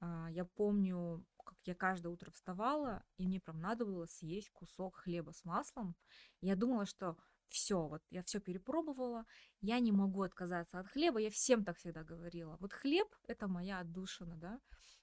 [0.00, 4.96] А, я помню, как я каждое утро вставала, и мне прям надо было съесть кусок
[4.96, 5.94] хлеба с маслом.
[6.40, 7.16] я думала, что
[7.48, 9.26] все, вот я все перепробовала,
[9.60, 12.56] я не могу отказаться от хлеба, я всем так всегда говорила.
[12.60, 14.60] Вот хлеб– это моя отдушина, да,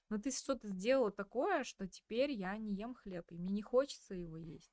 [0.08, 4.14] но ты что-то сделала такое, что теперь я не ем хлеб, и мне не хочется
[4.14, 4.72] его есть.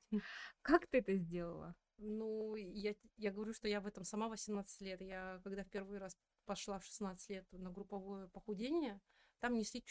[0.62, 1.74] Как ты это сделала?
[1.98, 5.00] Ну, я, я говорю, что я в этом сама 18 лет.
[5.00, 9.00] Я когда в первый раз пошла в 16 лет на групповое похудение,
[9.40, 9.84] там несли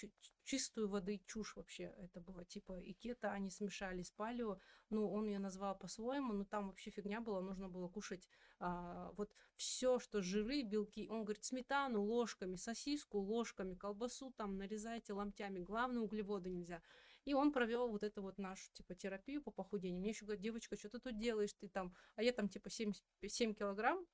[0.44, 1.94] чистую воды чушь вообще.
[1.98, 4.60] Это было типа и кето, они смешали с палео.
[4.90, 7.42] Ну, он ее назвал по-своему, но там вообще фигня была.
[7.42, 8.30] Нужно было кушать
[8.60, 11.08] а, вот все, что жиры, белки.
[11.10, 15.60] Он говорит, сметану ложками, сосиску ложками, колбасу там нарезайте ломтями.
[15.60, 16.82] Главное, углеводы нельзя.
[17.26, 20.00] И он провел вот эту вот нашу, типа, терапию по похудению.
[20.00, 21.54] Мне еще говорит, девочка, что ты тут делаешь?
[21.54, 21.96] Ты там...
[22.16, 22.94] А я там, типа, 7,
[23.28, 24.06] 7 килограмм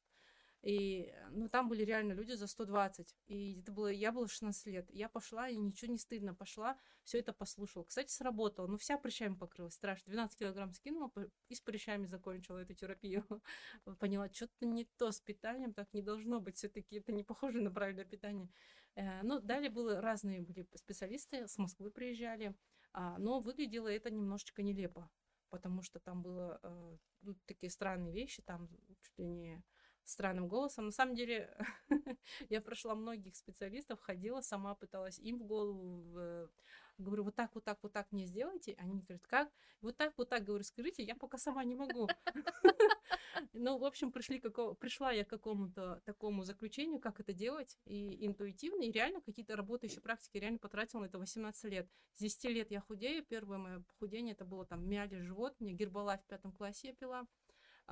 [0.64, 3.16] и, ну, там были реально люди за 120.
[3.28, 4.90] И это было, я была 16 лет.
[4.92, 6.36] Я пошла, и ничего не стыдно.
[6.36, 7.84] Пошла, все это послушала.
[7.84, 8.68] Кстати, сработало.
[8.68, 9.74] Ну, вся прыщами покрылась.
[9.74, 10.12] Страшно.
[10.12, 11.12] 12 килограмм скинула,
[11.50, 13.26] и с прыщами закончила эту терапию.
[14.00, 16.58] Поняла, что-то не то с питанием, так не должно быть.
[16.58, 18.48] Все-таки это не похоже на правильное питание.
[18.96, 22.54] Э, ну, далее были разные были специалисты, с Москвы приезжали.
[22.94, 25.10] А, но выглядело это немножечко нелепо
[25.52, 28.70] потому что там было э, ну, такие странные вещи, там
[29.02, 29.64] чуть ли не
[30.12, 30.86] странным голосом.
[30.86, 31.56] На самом деле,
[32.50, 36.50] я прошла многих специалистов, ходила, сама пыталась им в голову,
[36.98, 38.76] говорю, вот так, вот так, вот так мне сделайте.
[38.78, 39.50] Они говорят, как?
[39.82, 42.08] Вот так, вот так, говорю, скажите, я пока сама не могу.
[43.54, 44.74] Ну, в общем, пришли какого...
[44.74, 50.02] пришла я к какому-то такому заключению, как это делать, и интуитивно, и реально какие-то работающие
[50.02, 51.90] практики реально потратила на это 18 лет.
[52.14, 56.18] С 10 лет я худею, первое мое похудение, это было там мяли живот, мне гербалай
[56.18, 57.26] в пятом классе я пила,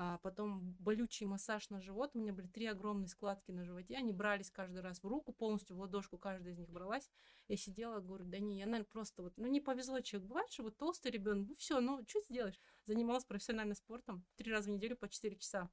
[0.02, 2.12] а потом болючий массаж на живот.
[2.14, 3.98] У меня были три огромные складки на животе.
[3.98, 7.12] Они брались каждый раз в руку, полностью в ладошку каждая из них бралась.
[7.50, 10.30] Я сидела, говорю, да не, я, наверное, просто вот, ну не повезло человек.
[10.30, 12.62] Бывает, что вот толстый ребенок, ну все, ну что сделаешь?
[12.86, 15.70] Занималась профессиональным спортом три раза в неделю по 4 часа.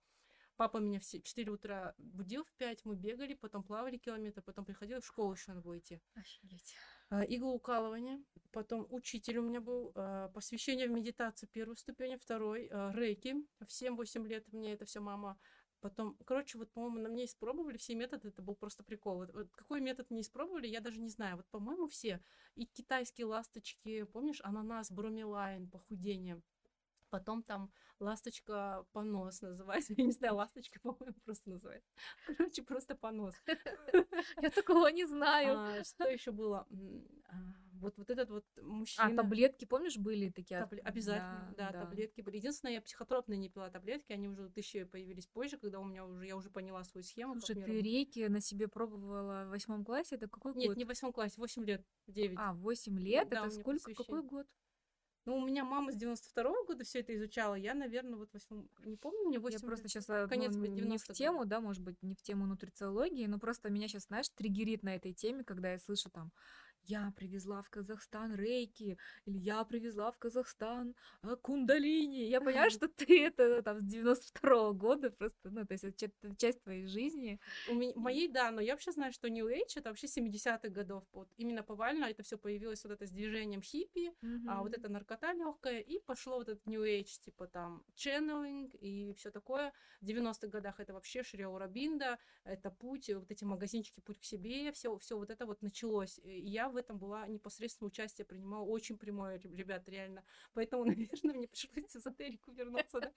[0.57, 5.01] Папа меня все 4 утра будил в 5, мы бегали, потом плавали километр, потом приходила
[5.01, 6.01] в школу еще надо было идти.
[6.15, 6.75] Офигеть.
[7.09, 12.93] А, иглоукалывание, потом учитель у меня был, а, посвящение в медитацию первой ступени, второй, а,
[12.93, 15.39] рейки, в 7-8 лет мне это все мама
[15.81, 19.19] Потом, короче, вот, по-моему, на мне испробовали все методы, это был просто прикол.
[19.19, 21.37] Вот, вот какой метод не испробовали, я даже не знаю.
[21.37, 22.21] Вот, по-моему, все.
[22.55, 26.43] И китайские ласточки, помнишь, ананас, бромелайн, похудение.
[27.11, 29.95] Потом там ласточка понос называется.
[29.97, 31.91] Я не знаю, ласточка, по-моему, просто называется.
[32.27, 33.35] Короче, просто понос.
[34.43, 35.57] Я такого не знаю.
[35.59, 36.67] А, что еще было?
[37.29, 37.35] А,
[37.81, 39.17] вот, вот этот вот А, мужчина.
[39.17, 40.63] таблетки, помнишь, были такие?
[40.63, 42.37] Обязательно, да, таблетки были.
[42.37, 46.27] Единственное, я психотропные не пила таблетки, они уже тысячи появились позже, когда у меня уже,
[46.27, 47.39] я уже поняла свою схему.
[47.41, 50.17] Слушай, ты рейки на себе пробовала в восьмом классе?
[50.17, 50.77] Это какой Нет, год?
[50.77, 52.39] не в восьмом классе, 8 лет, 9.
[52.39, 53.29] А, 8 лет?
[53.29, 53.95] Да, у Это сколько?
[53.95, 54.47] Какой год?
[55.27, 58.97] Ну, у меня мама с 92 года все это изучала, я, наверное, вот восьмом, не
[58.97, 62.15] помню, мне 8 Я просто сейчас конец не в 90-х тему, да, может быть, не
[62.15, 66.11] в тему нутрициологии, но просто меня сейчас, знаешь, триггерит на этой теме, когда я слышу
[66.11, 66.31] там
[66.89, 72.29] я привезла в Казахстан рейки, или я привезла в Казахстан а, кундалини.
[72.29, 76.35] Я понимаю, что ты это там с 92 года просто, ну, то есть это ча-
[76.37, 77.39] часть твоей жизни.
[77.69, 81.05] У меня, моей, да, но я вообще знаю, что New Age это вообще 70-х годов.
[81.13, 84.13] Вот именно повально это все появилось вот это с движением хиппи,
[84.49, 89.15] а вот эта наркота легкая, и пошло вот этот New Age, типа там channeling и
[89.15, 89.73] все такое.
[90.01, 94.73] В 90-х годах это вообще Шри Аурабинда, это путь, вот эти магазинчики «Путь к себе»,
[94.73, 96.19] все, все вот это вот началось.
[96.23, 100.25] И я в этом была непосредственно участие принимала, очень прямое, реб- ребят, реально.
[100.55, 100.85] Поэтому,
[101.25, 103.13] наверное, мне пришлось в эзотерику вернуться, да.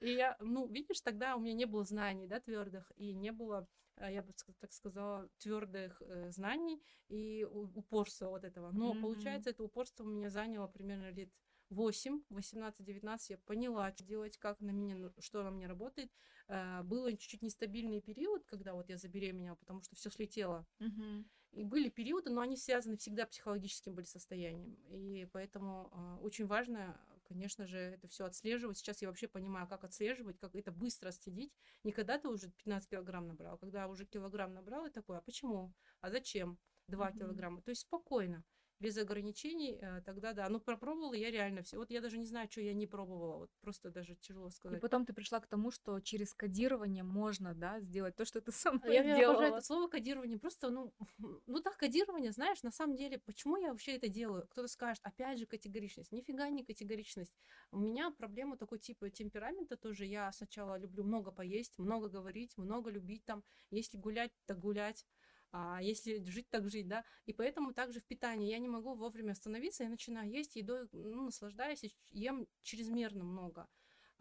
[0.00, 3.68] И я, ну, видишь, тогда у меня не было знаний, да, твердых, и не было
[3.96, 8.70] э, я бы так сказала, твердых э, знаний и упорства вот этого.
[8.72, 8.94] Но Мгм.
[8.94, 11.30] получается, это упорство у меня заняло примерно лет
[11.70, 16.12] 8, 18-19 я поняла, что делать, как на меня, ну, что на мне работает.
[16.48, 20.66] Э, Был чуть-чуть нестабильный период, когда вот я забеременела, потому что все слетело.
[20.80, 21.24] Мгм.
[21.52, 24.74] И были периоды, но они связаны всегда психологическим были состоянием.
[24.88, 28.78] И поэтому а, очень важно, конечно же, это все отслеживать.
[28.78, 31.52] Сейчас я вообще понимаю, как отслеживать, как это быстро отследить.
[31.82, 35.22] Не когда ты уже 15 килограмм набрал, а когда уже килограмм набрал, и такой, а
[35.22, 35.74] почему?
[36.00, 36.58] А зачем?
[36.86, 37.18] 2 Мгм.
[37.18, 37.62] килограмма.
[37.62, 38.44] То есть спокойно,
[38.80, 40.48] без ограничений, э, тогда да.
[40.48, 41.76] Ну, пропробовала я реально все.
[41.76, 43.36] Вот я даже не знаю, что я не пробовала.
[43.38, 44.80] Вот просто даже тяжело И сказать.
[44.80, 48.80] потом ты пришла к тому, что через кодирование можно, да, сделать то, что ты сама
[48.86, 49.34] Я, я сделала.
[49.34, 50.38] обожаю это слово кодирование.
[50.38, 50.92] Просто, ну,
[51.46, 54.46] ну да, кодирование, знаешь, на самом деле, почему я вообще это делаю?
[54.48, 56.12] Кто-то скажет, опять же, категоричность.
[56.12, 57.34] Нифига не категоричность.
[57.70, 60.06] У меня проблема такой типа темперамента тоже.
[60.06, 63.44] Я сначала люблю много поесть, много говорить, много любить там.
[63.70, 65.04] Если гулять, так гулять.
[65.52, 67.04] А если жить, так жить, да.
[67.26, 71.24] И поэтому также в питании я не могу вовремя остановиться, я начинаю есть едой, ну,
[71.24, 73.66] наслаждаюсь, и ем чрезмерно много.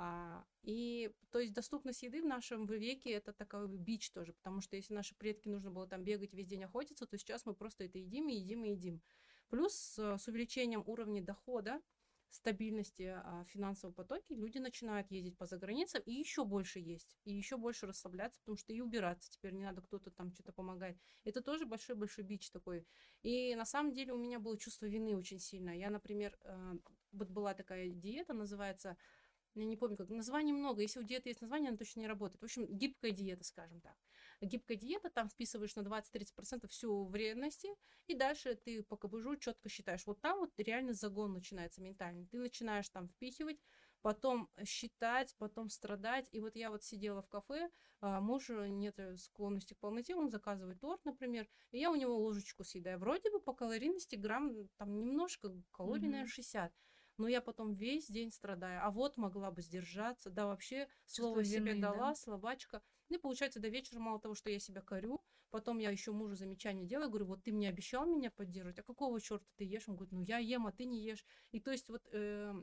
[0.02, 4.78] А, и то есть доступность еды в нашем веке это такой бич тоже, потому что
[4.78, 7.98] если наши предки нужно было там бегать весь день охотиться, то сейчас мы просто это
[8.00, 9.02] едим и едим и едим.
[9.50, 11.82] Плюс э, с увеличением уровня дохода,
[12.30, 17.58] стабильности а, финансового потоки люди начинают ездить по заграницам и еще больше есть, и еще
[17.58, 20.98] больше расслабляться, потому что и убираться теперь не надо, кто-то там что-то помогает.
[21.24, 22.86] Это тоже большой-большой бич такой.
[23.24, 25.72] И на самом деле у меня было чувство вины очень сильно.
[25.78, 26.74] Я, например, э,
[27.12, 28.98] вот была такая диета, называется
[29.56, 30.82] я не помню, как названий много.
[30.82, 32.39] Если у диеты есть название, она точно не работает.
[32.39, 33.96] В общем, гибкая диета, скажем так.
[34.41, 37.69] Гибкая диета, там вписываешь на 20-30% всю вредности,
[38.08, 40.06] и дальше ты по КБЖу четко считаешь.
[40.06, 42.25] Вот там вот реально загон начинается ментальный.
[42.28, 43.60] Ты начинаешь там впихивать,
[44.02, 46.28] потом считать, потом страдать.
[46.32, 47.69] И вот я вот сидела в кафе,
[48.02, 52.63] а, муж нет склонности к полноте, он заказывает торт, например, и я у него ложечку
[52.63, 52.99] съедаю.
[52.99, 56.12] Вроде бы по калорийности грамм там немножко, калорий, Мгм.
[56.12, 56.73] наверное, 60
[57.17, 58.80] но я потом весь день страдаю.
[58.82, 61.82] А вот могла бы сдержаться, да, вообще слово Чувство себе вины, да?
[61.82, 62.78] дала, слабачка.
[62.78, 66.36] Ну и получается, до вечера мало того, что я себя корю, потом я еще мужу
[66.36, 69.88] замечание делаю, говорю, вот ты мне обещал меня поддерживать, а какого черта ты ешь?
[69.88, 71.26] Он говорит, ну я ем, а ты не ешь.
[71.52, 72.54] И то есть вот э,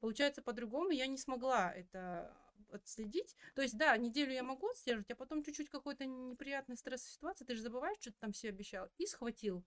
[0.00, 2.36] Получается, по-другому я не смогла это
[2.70, 3.34] отследить.
[3.54, 7.54] То есть, да, неделю я могу отслеживать, а потом чуть-чуть какой-то неприятный стресс ситуации, ты
[7.54, 9.64] же забываешь, что ты там себе обещал, и схватил.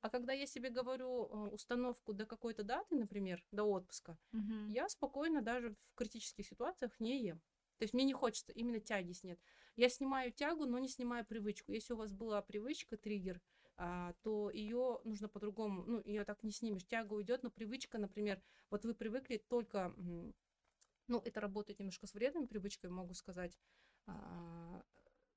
[0.00, 4.68] А когда я себе говорю э, установку до какой-то даты, например, до отпуска, Мгм.
[4.68, 7.40] я спокойно даже в критических ситуациях не ем.
[7.78, 9.38] То есть мне не хочется, именно тяги нет.
[9.80, 11.72] Я снимаю тягу, но не снимаю привычку.
[11.72, 13.40] Если у вас была привычка, триггер,
[13.78, 16.84] а, то ее нужно по-другому, ну, ее так не снимешь.
[16.84, 19.94] Тяга уйдет, но привычка, например, вот вы привыкли только,
[21.08, 23.58] ну, это работает немножко с вредными привычками, могу сказать.
[24.06, 24.82] А,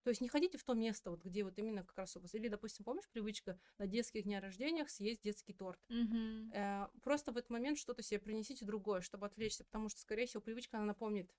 [0.03, 2.35] то есть не ходите в то место, вот где вот именно как раз у вас.
[2.35, 5.79] Или, допустим, помнишь привычка на детских днях рождениях съесть детский торт?
[5.89, 6.53] Мгм.
[6.53, 10.41] Э, просто в этот момент что-то себе принесите другое, чтобы отвлечься, потому что, скорее всего,
[10.41, 11.33] привычка, она напомнит,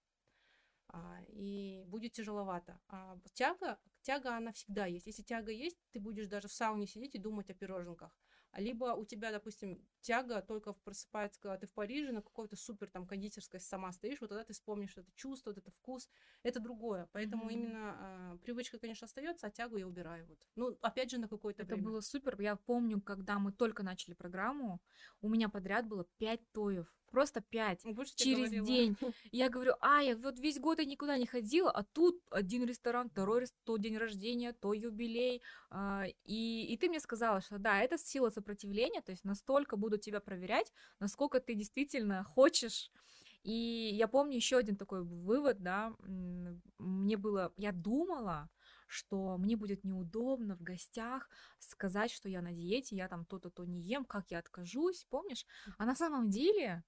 [1.28, 2.80] и будет тяжеловато.
[2.88, 5.07] А тяга, тяга, она всегда есть.
[5.07, 8.16] Если тяга есть, ты будешь даже в сауне сидеть и думать о пироженках.
[8.50, 12.90] А либо у тебя, допустим, тяга только просыпается, когда ты в Париже на какой-то супер
[12.90, 16.08] там кондитерской сама стоишь, вот тогда ты вспомнишь это чувство, вот это вкус,
[16.42, 17.08] это другое.
[17.12, 17.50] Поэтому Мгм.
[17.50, 20.26] именно а, привычка, конечно, остается, а тягу я убираю.
[20.26, 20.38] Вот.
[20.56, 21.84] Ну, опять же, на какое-то Это время.
[21.84, 22.40] было супер.
[22.40, 24.80] Я помню, когда мы только начали программу,
[25.20, 26.94] у меня подряд было пять тоев.
[27.10, 27.84] Просто пять.
[27.84, 28.96] Ну, Больше Через день.
[29.30, 33.08] Я говорю, а, я вот весь год я никуда не ходила, а тут один ресторан,
[33.08, 35.42] второй ресторан, то день рождения, то юбилей.
[35.70, 39.93] а, И, и ты мне сказала, что да, это сила сопротивления, то есть настолько буду
[40.02, 42.90] тебя проверять, насколько ты действительно хочешь.
[43.42, 45.94] И я помню еще один такой вывод, да,
[46.78, 48.48] мне было, я думала,
[48.87, 51.28] что мне будет неудобно в гостях
[51.59, 55.44] сказать, что я на диете, я там то-то, то не ем, как я откажусь, помнишь?
[55.76, 56.85] А на самом деле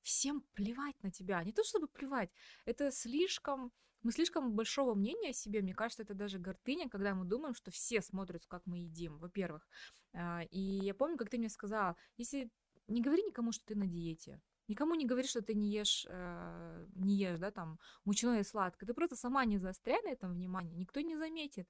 [0.00, 1.44] всем плевать на тебя.
[1.44, 2.30] Не то чтобы плевать,
[2.64, 3.72] это слишком...
[4.02, 7.70] Мы слишком большого мнения о себе, мне кажется, это даже гордыня, когда мы думаем, что
[7.70, 9.68] все смотрят, как мы едим, во-первых.
[10.14, 12.50] А, И я помню, как ты мне сказала, если
[12.88, 16.86] не говори никому, что ты на диете, никому не говори, что ты не ешь, э,
[16.94, 20.76] не ешь, да, там, мучное и сладкое, ты просто сама не заостряй на этом внимание,
[20.76, 21.68] никто не заметит.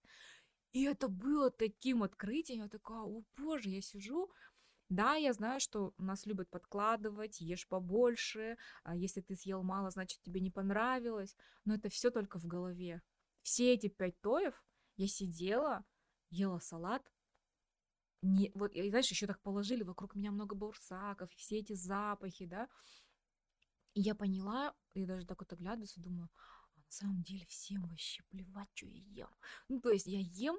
[0.72, 4.30] И это было таким открытием, я такая, о боже, я сижу,
[4.88, 10.20] да, я знаю, что нас любят подкладывать, ешь побольше, а если ты съел мало, значит
[10.22, 13.02] тебе не понравилось, но это все только в голове.
[13.42, 14.64] Все эти пять тоев
[14.96, 15.84] я сидела,
[16.30, 17.02] ела салат,
[18.22, 22.68] не, вот, и знаешь, еще так положили, вокруг меня много баурсаков, все эти запахи, да,
[23.94, 26.28] и я поняла, и даже так вот оглядываюсь и думаю,
[26.74, 29.30] а на самом деле всем вообще плевать, что я ем.
[29.68, 30.58] Ну, то есть я ем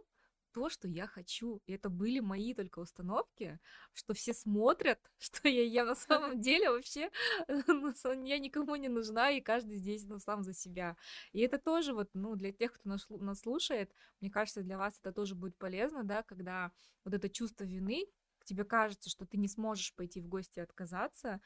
[0.51, 1.61] то, что я хочу.
[1.65, 3.59] И это были мои только установки,
[3.93, 5.87] что все смотрят, что я ем.
[5.87, 7.09] На самом деле вообще
[8.27, 10.97] я никому не нужна, и каждый здесь ну, сам за себя.
[11.33, 14.99] И это тоже вот, ну, для тех, кто нас, нас слушает, мне кажется, для вас
[14.99, 16.71] это тоже будет полезно, да, когда
[17.03, 18.05] вот это чувство вины,
[18.49, 21.39] тебе кажется, что ты не сможешь пойти в гости и отказаться,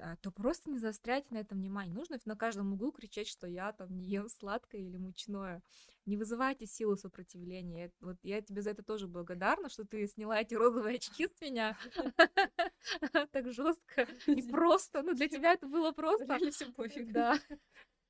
[0.00, 1.94] а, то просто не заостряйте на этом внимание.
[1.94, 5.62] Нужно на каждом углу кричать, что я там не ем сладкое или мучное.
[6.06, 7.92] Не вызывайте силу сопротивления.
[8.00, 11.76] Вот я тебе за это тоже благодарна, что ты сняла эти розовые очки с меня
[13.30, 15.02] так жестко и просто.
[15.02, 16.38] Ну, для тебя это было просто.
[16.74, 17.12] Пофиг.
[17.12, 17.38] Да.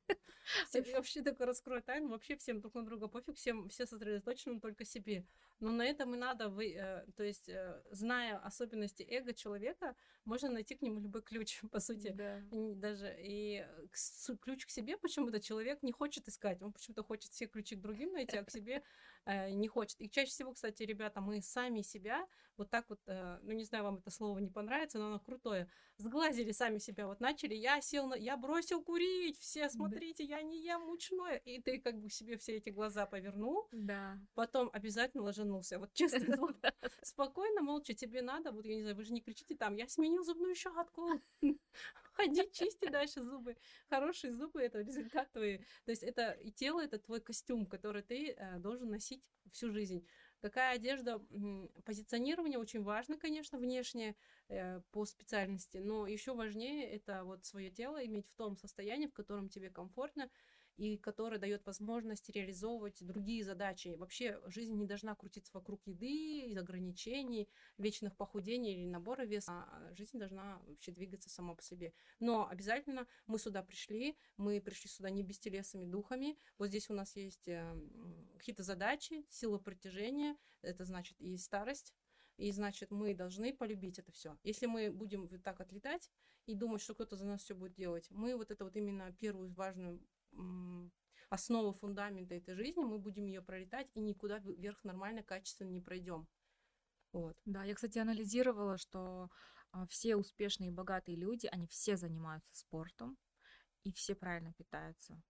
[0.95, 5.27] Вообще такой раскрою тайну, вообще всем друг на друга пофиг, всем все сосредоточены только себе.
[5.61, 10.49] Но на этом и надо, вы, э, то есть, э, зная особенности эго человека, можно
[10.51, 12.13] найти к нему любой ключ, по сути.
[12.15, 12.41] Да.
[12.51, 16.63] Даже и э, ключ к себе почему-то человек не хочет искать.
[16.63, 18.83] Он почему-то хочет все ключи к другим найти, а к себе
[19.27, 20.01] не хочет.
[20.01, 22.27] И чаще всего, кстати, ребята, мы сами себя
[22.59, 25.71] вот так вот, э, ну не знаю, вам это слово не понравится, но оно крутое,
[25.97, 27.07] сглазили сами себя.
[27.07, 31.37] Вот начали, я сел, на, я бросил курить, все, смотрите, я не ем мучное.
[31.37, 34.19] И ты как бы себе все эти глаза повернул, Да.
[34.35, 35.79] потом обязательно ложанулся.
[35.79, 36.37] Вот честно,
[37.03, 40.25] спокойно, молча, тебе надо, вот я не знаю, вы же не кричите там, я сменил
[40.25, 41.09] зубную щетку,
[42.13, 43.57] ходи, чисти дальше зубы.
[43.89, 45.59] Хорошие зубы— это результат твой.
[45.85, 50.05] То есть это и тело— это твой костюм, который ты э, должен носить всю жизнь.
[50.41, 51.21] Какая одежда,
[51.85, 54.15] позиционирование очень важно, конечно, внешне
[54.49, 59.13] э, по специальности, но еще важнее это вот свое тело иметь в том состоянии, в
[59.15, 60.31] котором тебе комфортно
[60.79, 63.97] и который дает возможность реализовывать другие задачи.
[63.99, 67.49] Вообще жизнь не должна крутиться вокруг еды, из ограничений,
[67.79, 69.53] вечных похудений или набора веса.
[69.53, 71.93] А жизнь должна вообще двигаться сама по себе.
[72.21, 76.39] Но обязательно мы сюда пришли, мы пришли сюда не бестелесными духами.
[76.59, 77.75] Вот здесь у нас есть э,
[78.39, 81.93] какие-то задачи, сила притяжения, это значит и старость,
[82.37, 84.39] и значит, мы должны полюбить это все.
[84.45, 86.09] Если мы будем вот так отлетать
[86.47, 89.53] и думать, что кто-то за нас все будет делать, мы вот это вот именно первую
[89.53, 90.01] важную
[91.31, 96.27] основу фундамента этой жизни, мы будем ее пролетать и никуда вверх нормально, качественно не пройдем.
[97.13, 97.37] Вот.
[97.45, 99.31] Да, я, кстати, анализировала, что
[99.73, 103.17] а, все успешные и богатые люди, они все занимаются спортом,
[103.85, 105.23] и все правильно питаются.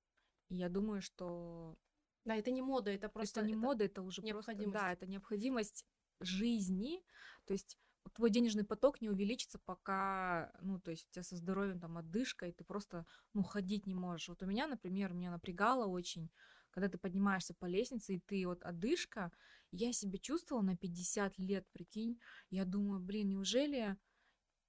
[0.48, 1.76] И я думаю, что
[2.24, 5.06] Да, это не мода, это просто это не это мода, это уже просто, да, это
[5.06, 5.84] необходимость
[6.20, 7.02] жизни.
[7.46, 7.78] То есть
[8.08, 12.46] твой денежный поток не увеличится, пока, ну, то есть у тебя со здоровьем там одышка,
[12.46, 14.28] и ты просто, ну, ходить не можешь.
[14.28, 16.30] Вот у меня, например, меня напрягало очень,
[16.70, 19.32] когда ты поднимаешься по лестнице, и ты вот одышка,
[19.70, 22.20] я себя чувствовала на 50 лет, прикинь.
[22.50, 23.96] Я думаю, блин, неужели,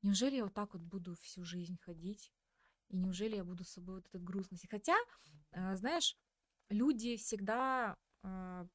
[0.01, 2.31] неужели я вот так вот буду всю жизнь ходить?
[2.89, 4.69] И неужели я буду с собой вот этот груз носить?
[4.69, 4.95] Хотя,
[5.51, 6.17] э, знаешь,
[6.69, 7.95] люди всегда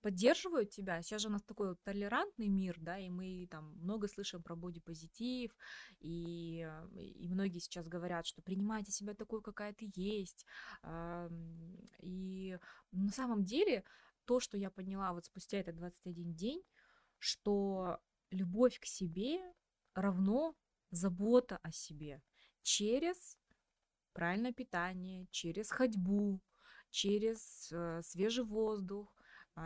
[0.01, 1.03] поддерживают тебя.
[1.03, 5.57] Сейчас же у нас такой толерантный мир, да, и мы там много слышим про бодипозитив,
[6.01, 10.47] и, а, и многие сейчас говорят, что принимайте себя такой, какая ты есть.
[10.82, 12.59] Ам, И
[12.92, 13.84] на самом деле
[14.24, 16.62] то, что я поняла вот спустя этот 21 день,
[17.18, 19.40] что любовь к себе
[19.95, 20.55] равно
[20.90, 22.22] забота о себе
[22.62, 23.38] через
[24.12, 26.40] правильное питание, через ходьбу,
[26.90, 29.24] через э, свежий воздух, а,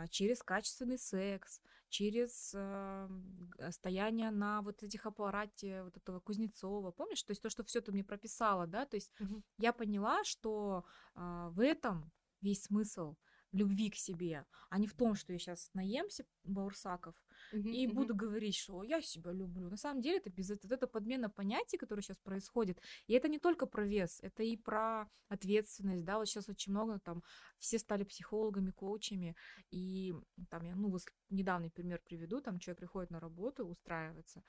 [0.09, 3.09] через качественный секс, через а,
[3.71, 6.91] стояние на вот этих аппарате вот этого Кузнецова.
[6.91, 7.23] Помнишь?
[7.23, 8.85] То есть то, что все ты мне прописала, да?
[8.85, 9.43] То есть Мгм.
[9.57, 10.85] я поняла, что
[11.15, 12.11] а, в этом
[12.41, 13.15] весь смысл
[13.51, 17.15] в любви к себе, а не в том, что я сейчас наемся баурсаков
[17.51, 19.69] Мгм, и буду говорить, что я себя люблю.
[19.69, 22.79] На самом деле это без вот это подмена понятий, которая сейчас происходит.
[23.07, 26.17] И это не только про вес, это и про ответственность, да.
[26.17, 27.23] Вот сейчас очень много там
[27.57, 29.35] все стали психологами, коучами,
[29.71, 30.13] и
[30.49, 30.95] там я, ну,
[31.29, 34.43] недавний пример приведу, там человек приходит на работу, устраивается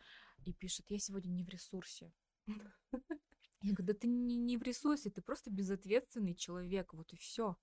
[0.45, 2.13] и пишет, я сегодня не в ресурсе.
[3.63, 7.57] Я говорю, да ты не, не в ресурсе, ты просто безответственный человек, вот и все.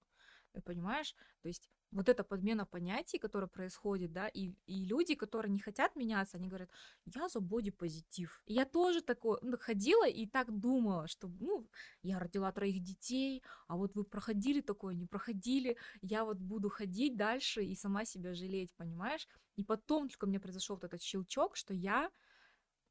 [0.63, 1.15] Понимаешь?
[1.41, 5.95] То есть вот эта подмена понятий, которая происходит, да, и, и люди, которые не хотят
[5.95, 6.69] меняться, они говорят,
[7.05, 8.41] я за бодипозитив.
[8.45, 11.67] И я тоже такое, ну, ходила и так думала, что, ну,
[12.03, 17.15] я родила троих детей, а вот вы проходили такое, не проходили, я вот буду ходить
[17.15, 19.27] дальше и сама себя жалеть, понимаешь?
[19.55, 22.11] И потом только меня произошел вот этот щелчок, что я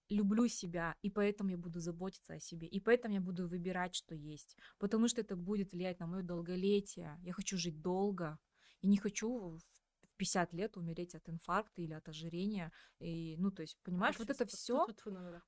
[0.08, 4.14] люблю себя, и поэтому я буду заботиться о себе, и поэтому я буду выбирать, что
[4.14, 7.18] есть, потому что это будет влиять на мое долголетие.
[7.22, 8.38] Я хочу жить долго,
[8.80, 9.62] и не хочу в
[10.16, 12.72] 50 лет умереть от инфаркта или от ожирения.
[12.98, 14.86] И, ну, то есть, понимаешь, вот Щас это все,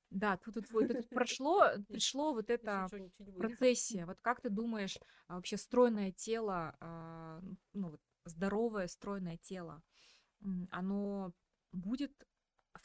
[0.09, 2.87] да, тут, тут, вот это прошло, пришло вот это
[3.37, 4.05] процессе.
[4.05, 4.97] Вот как ты думаешь,
[5.27, 7.41] а, вообще стройное тело, а,
[7.73, 9.81] ну, вот здоровое стройное тело,
[10.71, 11.33] оно
[11.71, 12.11] будет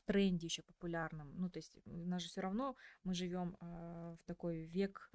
[0.05, 1.33] тренде еще популярным?
[1.37, 5.11] Ну, то есть у нас же все равно мы живем а, в такой век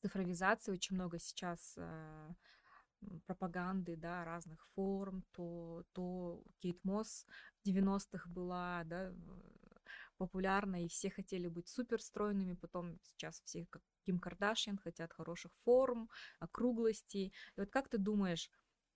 [0.00, 2.34] цифровизации, очень много сейчас а,
[3.26, 7.26] пропаганды, да, разных форм, то, то Кейт Мосс
[7.62, 9.12] в 90-х была, да,
[10.16, 15.52] популярна, и все хотели быть супер стройными, потом сейчас все, как Ким Кардашьян, хотят хороших
[15.64, 16.08] форм,
[16.38, 17.32] округлостей.
[17.56, 18.50] И вот как ты думаешь,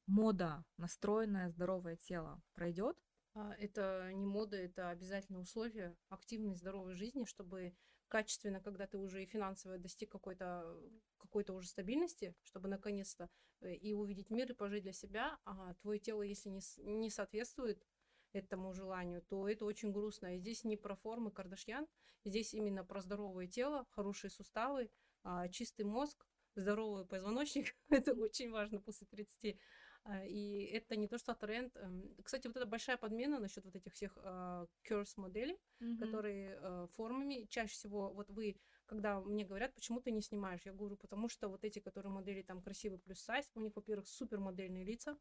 [0.07, 2.97] мода на стройное, здоровое тело пройдет?
[3.35, 7.75] А, Это не мода, это обязательное условие активной, здоровой жизни, чтобы
[8.09, 10.77] качественно, когда ты уже и финансово достиг какой-то
[11.19, 13.29] какой-то уже стабильности, чтобы наконец-то
[13.61, 17.85] э, и увидеть мир, и пожить для себя, а твое тело, если не, не соответствует
[18.33, 20.35] этому желанию, то это очень грустно.
[20.37, 21.87] И здесь не про формы Кардашьян,
[22.25, 24.91] здесь именно про здоровое тело, хорошие суставы,
[25.23, 26.27] а, чистый мозг,
[26.57, 27.77] здоровый позвоночник.
[27.91, 29.59] Это очень важно после 30.
[30.05, 31.77] А, И это не то, что тренд.
[31.77, 35.59] Эм, Кстати, вот эта большая подмена насчет вот этих всех а, curse моделей,
[35.99, 37.47] которые э, формами.
[37.51, 41.49] Чаще всего, вот вы, когда мне говорят, почему ты не снимаешь, я говорю, потому что
[41.49, 45.19] вот эти, которые модели там красивый плюс сайз, у них, во-первых, супер модельные лица,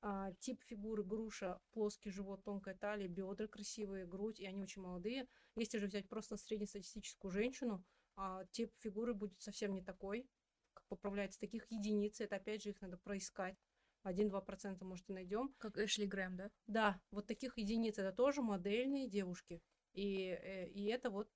[0.00, 5.28] а, тип фигуры груша, плоский живот, тонкая талия, бедра красивые, грудь, и они очень молодые.
[5.56, 7.84] Если же взять просто среднестатистическую женщину,
[8.50, 10.28] тип фигуры будет совсем не такой,
[10.74, 13.56] как поправляется таких единиц, это опять же их надо проискать.
[14.04, 15.54] 1-2% может и найдем.
[15.58, 16.50] Как Эшли Грэм, да?
[16.66, 19.60] Да, вот таких единиц это тоже модельные девушки.
[19.92, 21.28] И, э, и это вот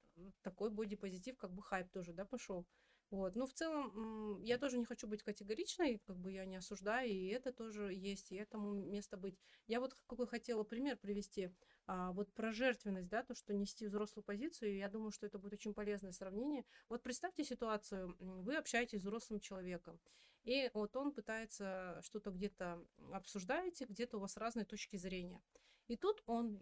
[0.42, 2.66] такой бодипозитив, как бы хайп тоже, да, пошел.
[3.10, 3.36] Вот.
[3.36, 7.28] Ну, в целом, я тоже не хочу быть категоричной, как бы я не осуждаю, и
[7.28, 9.38] это тоже есть, и этому место быть.
[9.68, 11.50] Я вот какой хотела пример привести,
[11.86, 15.52] а, вот про жертвенность, да, то, что нести взрослую позицию, я думаю, что это будет
[15.52, 16.64] очень полезное сравнение.
[16.88, 20.00] Вот представьте ситуацию, вы общаетесь с взрослым человеком,
[20.42, 25.42] и вот он пытается что-то где-то обсуждаете, где-то у вас разные точки зрения.
[25.86, 26.56] И тут он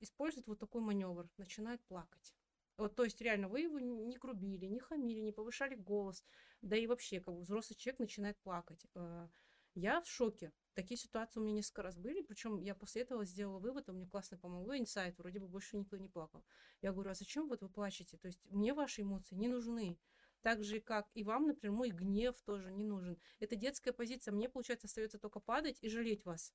[0.00, 2.34] использует вот такой маневр, начинает плакать.
[2.80, 6.24] Вот, то есть реально вы его не грубили, не хамили, не повышали голос,
[6.62, 8.86] да и вообще как бы взрослый человек начинает плакать.
[8.94, 9.28] Э,
[9.74, 10.50] Я в шоке.
[10.72, 14.06] Такие ситуации у меня несколько раз были, причем я после этого сделала вывод, и мне
[14.06, 16.42] классно помогло, инсайт, вроде бы больше никто не плакал.
[16.80, 18.16] Я говорю, а зачем вот вы плачете?
[18.16, 19.98] То есть мне ваши эмоции не нужны.
[20.40, 23.18] Так же, как и вам, например, мой гнев тоже не нужен.
[23.40, 24.32] Это детская позиция.
[24.32, 26.54] Мне, получается, остается только падать и жалеть вас.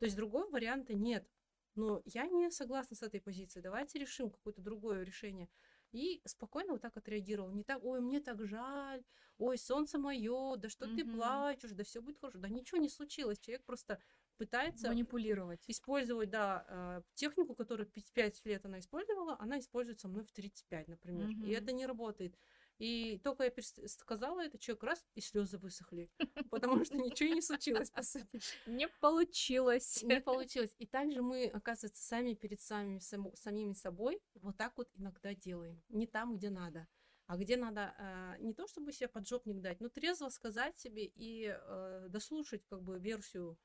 [0.00, 1.26] То есть другого варианта нет.
[1.74, 3.62] Но я не согласна с этой позицией.
[3.62, 5.48] Давайте решим какое-то другое решение.
[5.92, 7.50] И спокойно вот так отреагировал.
[7.50, 9.04] Не так, ой, мне так жаль,
[9.38, 10.96] ой, солнце мое, да что mm-hmm.
[10.96, 12.38] ты плачешь, да все будет хорошо.
[12.38, 13.38] Да ничего не случилось.
[13.38, 14.00] Человек просто
[14.38, 15.62] пытается манипулировать.
[15.68, 20.88] Использовать, да, э, технику, которую 5 лет она использовала, она использует со мной в 35,
[20.88, 21.28] например.
[21.28, 21.46] Mm-hmm.
[21.46, 22.36] И это не работает.
[22.82, 23.52] И только я
[23.86, 26.10] сказала это, человек раз, и слезы высохли.
[26.50, 28.40] Потому что ничего не случилось, по сути.
[28.66, 30.02] Не получилось.
[30.02, 30.74] Не получилось.
[30.78, 32.98] И также мы, оказывается, сами перед самими,
[33.36, 35.80] самими собой вот так вот иногда делаем.
[35.90, 36.88] Не там, где надо.
[37.26, 41.56] А где надо э, не то, чтобы себе поджопник дать, но трезво сказать себе и
[41.56, 43.56] э, дослушать как бы версию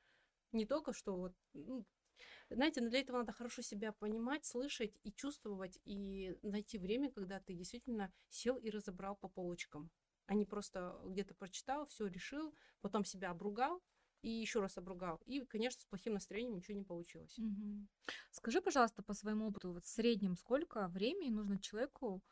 [0.52, 1.84] не только что вот ну,
[2.50, 7.40] знаете, но для этого надо хорошо себя понимать, слышать и чувствовать, и найти время, когда
[7.40, 9.90] ты действительно сел и разобрал по полочкам,
[10.26, 13.82] а не просто где-то прочитал, все решил, потом себя обругал,
[14.22, 15.20] и еще раз обругал.
[15.26, 17.38] И, конечно, с плохим настроением ничего не получилось.
[17.38, 17.86] Угу.
[18.30, 22.22] Скажи, пожалуйста, по своему опыту, вот в среднем сколько времени нужно человеку,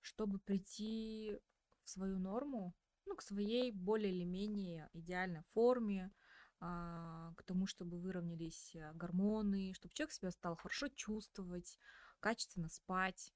[0.00, 1.38] чтобы прийти
[1.84, 2.74] в свою норму,
[3.06, 6.12] ну, к своей более или менее идеальной форме,
[6.60, 11.78] к тому, чтобы выровнялись э, гормоны, чтобы человек себя стал хорошо чувствовать,
[12.20, 13.32] качественно спать.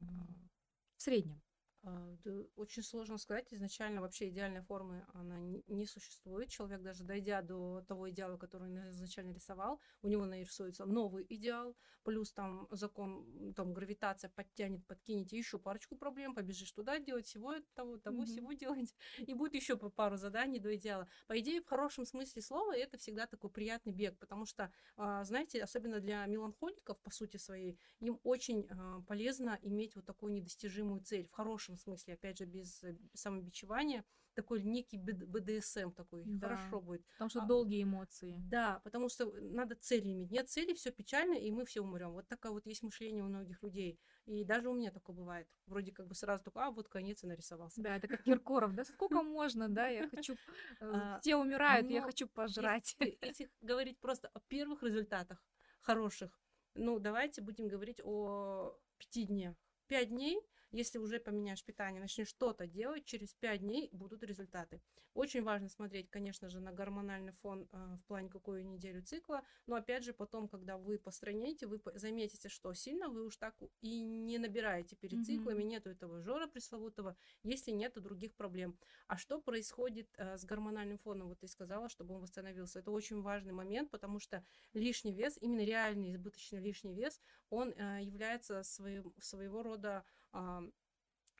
[0.00, 1.42] В среднем.
[1.86, 2.16] А,
[2.56, 3.52] очень сложно сказать.
[3.52, 6.48] Изначально вообще идеальной формы она не существует.
[6.48, 11.76] Человек, даже дойдя до того идеала, который он изначально рисовал, у него нарисуется новый идеал,
[12.04, 17.98] плюс там закон, там гравитация подтянет, подкинете еще парочку проблем, побежишь туда делать всего того,
[17.98, 18.26] того, mm-hmm.
[18.26, 21.08] всего делать, и будет еще по пару заданий до идеала.
[21.26, 25.62] По идее, в хорошем смысле слова, это всегда такой приятный бег, потому что, а, знаете,
[25.62, 31.26] особенно для меланхоликов, по сути своей, им очень а, полезно иметь вот такую недостижимую цель
[31.26, 34.04] в хорошем хорошем смысле, опять же, без э, самобичевания,
[34.34, 37.06] такой некий БДСМ такой, да, хорошо будет.
[37.12, 38.42] Потому что а, долгие эмоции.
[38.50, 40.30] Да, потому что надо цели иметь.
[40.30, 42.12] Нет цели, все печально, и мы все умрем.
[42.12, 44.00] Вот такое вот есть мышление у многих людей.
[44.26, 45.46] И даже у меня такое бывает.
[45.66, 47.80] Вроде как бы сразу такой, а вот конец и нарисовался.
[47.80, 50.34] Да, это как Киркоров, да сколько можно, да, я хочу,
[50.80, 52.96] э, все умирают, я хочу пожрать.
[52.98, 55.44] Если говорить просто о первых результатах
[55.80, 56.40] хороших,
[56.74, 59.54] ну, давайте будем говорить о пяти днях.
[59.86, 60.40] Пять дней
[60.74, 64.82] если уже поменяешь питание, начнешь что-то делать, через 5 дней будут результаты.
[65.14, 69.76] Очень важно смотреть, конечно же, на гормональный фон э, в плане какую неделю цикла, но
[69.76, 74.38] опять же потом, когда вы постраните, вы заметите, что сильно вы уж так и не
[74.38, 75.24] набираете перед mm-hmm.
[75.24, 78.76] циклами, нету этого жора пресловутого, если нету других проблем.
[79.06, 81.28] А что происходит э, с гормональным фоном?
[81.28, 82.80] Вот ты сказала, чтобы он восстановился.
[82.80, 87.20] Это очень важный момент, потому что лишний вес, именно реальный избыточный лишний вес,
[87.50, 90.04] он э, является своим, своего рода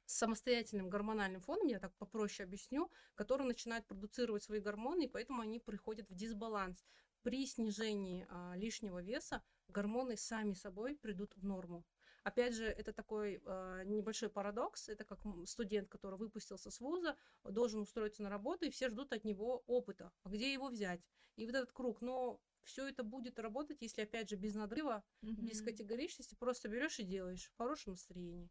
[0.06, 5.58] самостоятельным гормональным фоном, я так попроще объясню, который начинает продуцировать свои гормоны, и поэтому они
[5.58, 6.84] приходят в дисбаланс.
[7.22, 11.84] При снижении а, лишнего веса гормоны сами собой придут в норму.
[12.22, 14.88] Опять же, это такой э, небольшой парадокс.
[14.88, 19.24] Это как студент, который выпустился с вуза, должен устроиться на работу, и все ждут от
[19.24, 20.10] него опыта.
[20.22, 21.02] А где его взять?
[21.36, 22.00] И вот этот круг.
[22.00, 25.34] Но все это будет работать, если, опять же, без надрыва, mm-hmm.
[25.42, 28.50] без категоричности, просто берешь и делаешь в хорошем настроении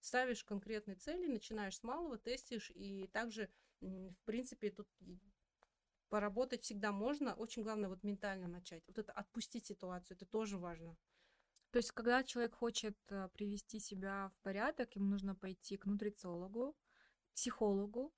[0.00, 4.88] ставишь конкретные цели, начинаешь с малого, тестишь, и также, в принципе, тут
[6.08, 7.34] поработать всегда можно.
[7.34, 8.82] Очень главное вот ментально начать.
[8.86, 10.96] Вот это отпустить ситуацию, это тоже важно.
[11.70, 16.74] То есть, когда человек хочет э, привести себя в порядок, ему нужно пойти к нутрициологу,
[17.34, 18.14] психологу.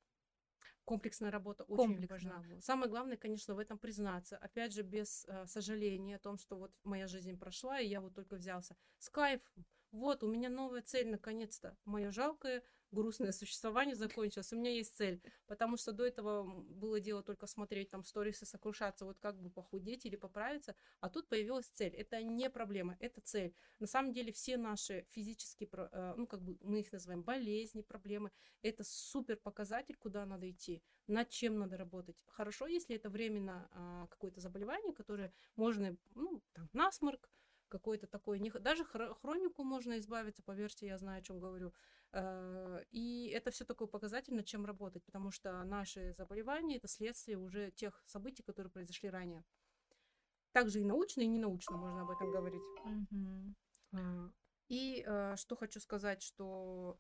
[0.85, 2.43] Комплексная работа очень Комплексная важна.
[2.43, 2.61] Работа.
[2.61, 4.37] Самое главное, конечно, в этом признаться.
[4.37, 8.15] Опять же, без э, сожаления о том, что вот моя жизнь прошла, и я вот
[8.15, 8.77] только взялся.
[8.99, 11.77] С кайфом вот, у меня новая цель, наконец-то.
[11.85, 12.63] Мое жалкое,
[12.93, 14.53] грустное существование закончилось.
[14.53, 15.21] У меня есть цель.
[15.47, 20.07] Потому что до этого было дело только смотреть там сторисы, сокрушаться, вот как бы похудеть
[20.07, 20.77] или поправиться.
[21.01, 21.93] А тут появилась цель.
[21.95, 23.55] Это не проблема, это цель.
[23.79, 28.31] На самом деле все наши физические, э, ну как бы мы их называем болезни, проблемы,
[28.63, 32.23] это супер показатель, куда надо идти, над чем надо работать.
[32.29, 37.31] Хорошо, если это временно а, какое-то заболевание, которое можно, ну, там, насморк,
[37.71, 41.73] какой-то такой, не, даже хронику можно избавиться, поверьте, я знаю, о чем говорю.
[42.13, 47.39] Э, и это все такой показатель, над чем работать, потому что наши заболевания это следствие
[47.39, 49.45] уже тех событий, которые произошли ранее.
[50.53, 52.63] Также и научно, и ненаучно можно об этом говорить.
[52.85, 54.31] Mm-hmm.
[54.69, 56.99] И э, что хочу сказать, что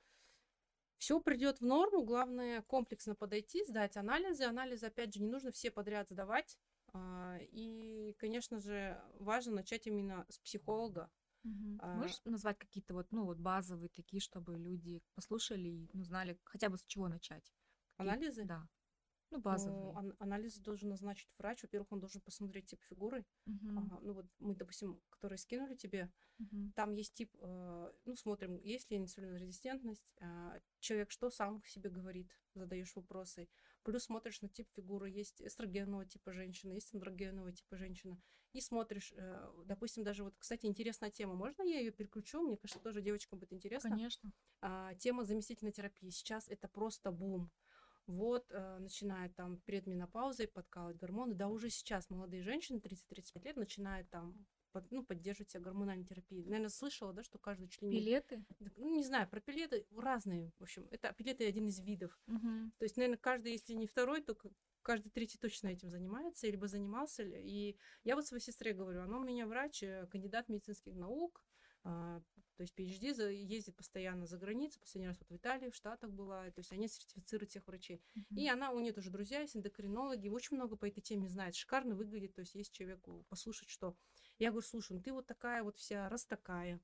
[0.99, 4.45] все придет в норму, главное комплексно подойти, сдать анализы.
[4.45, 6.59] Анализы, опять же, не нужно все подряд сдавать.
[6.93, 11.11] А, и, конечно же, важно начать именно с психолога,
[11.45, 11.83] Мгм.
[11.83, 16.39] А, Можешь назвать какие-то вот, ну, вот базовые такие, чтобы люди послушали и, ну, знали
[16.45, 17.53] хотя бы с чего начать?
[17.97, 18.45] Какие анализы?
[18.45, 18.69] Да.
[19.31, 19.93] Ну, Ну, базовые.
[19.95, 21.63] ан- анализы должен назначить врач.
[21.63, 23.27] Во-первых, он должен посмотреть тип фигуры.
[23.47, 23.91] Мгм.
[23.91, 26.73] Ага, ну вот мы, допустим, которые скинули тебе, Мгм.
[26.75, 32.39] там есть тип, э, ну, смотрим, есть ли инсулинорезистентность, а, человек что сам себе говорит,
[32.55, 33.49] задаешь вопросы.
[33.83, 38.21] Плюс смотришь на тип фигуры, есть эстрогенового типа женщина, есть андрогенового типа женщина.
[38.53, 41.35] И смотришь, э, допустим, даже вот, кстати, интересная тема.
[41.35, 42.43] Можно я ее переключу?
[42.43, 43.91] Мне кажется, тоже девочкам будет интересно.
[43.91, 44.33] Конечно.
[44.61, 46.11] А, тема заместительной терапии.
[46.11, 47.51] Сейчас это просто бум.
[48.07, 51.35] Вот, э, начинает там перед менопаузой подкалывать гормоны.
[51.35, 54.47] Да, уже сейчас молодые женщины 30-35 лет начинают там
[54.91, 56.45] ну, поддерживать себя гормональной терапией.
[56.45, 57.69] Наверное, слышала, да, что каждый.
[57.81, 58.45] Билеты?
[58.49, 60.53] Так, Ну, не знаю, про пилеты разные.
[60.59, 62.19] В общем, это пилеты один из видов.
[62.27, 62.73] Мгм.
[62.79, 64.37] То есть, наверное, каждый, если не второй, то
[64.83, 67.23] каждый третий точно этим занимается, либо занимался.
[67.23, 71.43] И я вот своей сестре говорю, она у меня врач, э, кандидат медицинских наук,
[71.83, 72.21] а,
[72.57, 76.51] то есть PhD, ездит постоянно за границу, последний раз вот в Италии, в Штатах была,
[76.51, 78.03] то есть они сертифицируют всех врачей.
[78.37, 78.53] И Мгм.
[78.53, 82.35] она, у нее тоже друзья есть, эндокринологи, очень много по этой теме знает, шикарно выглядит,
[82.35, 83.97] то есть есть человеку послушать, что...
[84.41, 86.81] Я говорю, слушай, ну ты вот такая вот вся, раз такая,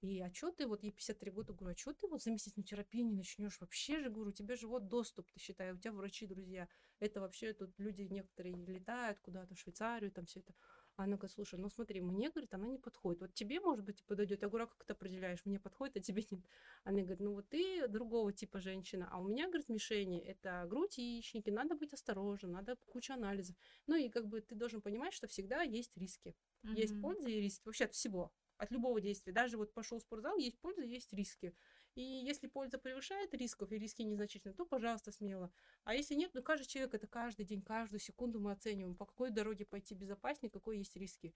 [0.00, 3.06] и а чё ты, вот ей 53 года, говорю, а чё ты вот заместительную терапию
[3.06, 3.60] не начнешь?
[3.60, 6.66] Вообще же, говорю, у тебя же вот доступ, ты считай, у тебя врачи, друзья.
[6.98, 10.54] Это вообще тут люди некоторые летают куда-то в Швейцарию, там все это.
[10.96, 13.20] Она говорит, слушай, ну смотри, мне, говорит, она не подходит.
[13.20, 14.42] Вот тебе, может быть, подойдет.
[14.42, 15.44] Я говорю, а как ты определяешь?
[15.44, 16.44] Мне подходит, а тебе нет.
[16.82, 20.98] Она говорит, ну вот ты другого типа женщина, а у меня, говорит, мишени это грудь
[20.98, 23.54] яичники, надо быть осторожным, надо куча анализов.
[23.86, 26.34] Ну и как бы ты должен понимать, что всегда есть риски.
[26.62, 27.00] Есть Мгм.
[27.00, 29.32] польза и риски вообще от всего, от любого действия.
[29.32, 31.54] Даже вот пошел в спортзал, есть польза, есть риски.
[31.94, 35.50] И если польза превышает рисков, и риски незначительны, то, пожалуйста, смело.
[35.84, 39.30] А если нет, ну каждый человек, это каждый день, каждую секунду мы оцениваем, по какой
[39.30, 41.34] дороге пойти безопаснее, какой есть риски.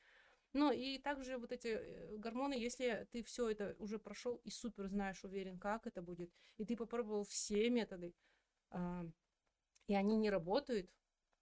[0.55, 4.89] Ну и также вот эти э, гормоны, если ты все это уже прошел и супер
[4.89, 8.15] знаешь, уверен, как это будет, и ты попробовал все методы,
[8.71, 9.07] а,
[9.89, 10.91] и они не работают,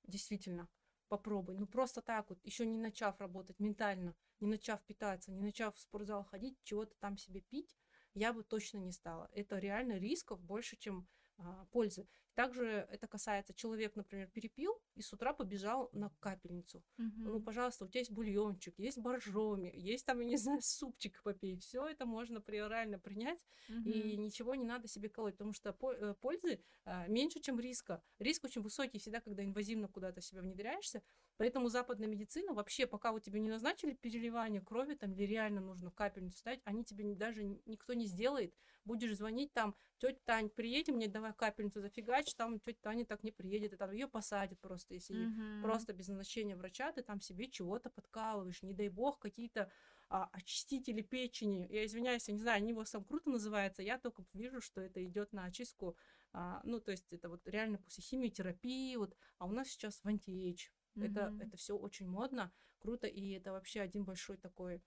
[0.05, 0.69] действительно,
[1.11, 1.57] попробуй.
[1.59, 5.81] Ну просто так вот, еще не начав работать ментально, не начав питаться, не начав в
[5.81, 7.77] спортзал ходить, чего-то там себе пить,
[8.15, 9.29] я бы точно не стала.
[9.33, 11.09] Это реально рисков больше, чем
[11.41, 12.07] а, пользы.
[12.35, 16.83] Также это касается человек, например, перепил и с утра побежал на капельницу.
[17.25, 17.45] Ну, Мгм.
[17.45, 21.59] пожалуйста, у тебя есть бульончик, есть боржоми, есть там, я не знаю, супчик попей.
[21.59, 23.45] Все это можно при- реально принять,
[23.85, 24.23] и Мгм.
[24.23, 28.03] ничего не надо себе колоть, потому что э, пользы а, меньше, чем риска.
[28.19, 31.03] Риск очень высокий всегда, когда инвазивно куда-то себя внедряешься.
[31.41, 35.91] Поэтому западная медицина вообще, пока вот тебе не назначили переливание крови, там, или реально нужно
[35.91, 38.55] капельницу ставить, они тебе даже никто не сделает.
[38.85, 43.33] Будешь звонить там, тетя Тань, приедем мне, давай капельницу зафигач, там тетя Таня так не
[43.33, 45.61] приедет, и там ее посадят просто, если Мгм.
[45.61, 49.71] просто без назначения врача ты там себе чего-то подкалываешь, не дай бог, какие-то
[50.11, 51.67] а, очистители печени.
[51.71, 55.03] Я извиняюсь, я не знаю, они вас там круто называются, я только вижу, что это
[55.03, 55.97] идет на очистку,
[56.35, 60.07] а, ну, то есть это вот реально после химиотерапии, вот, а у нас сейчас в
[60.07, 60.69] антиэйдж.
[60.99, 61.43] Это, Мгм.
[61.43, 64.83] это все очень модно, круто, и это вообще один большой такой,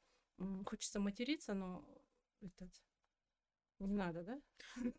[0.66, 1.86] хочется материться, но
[2.42, 2.72] этот,
[3.80, 4.42] не надо, да?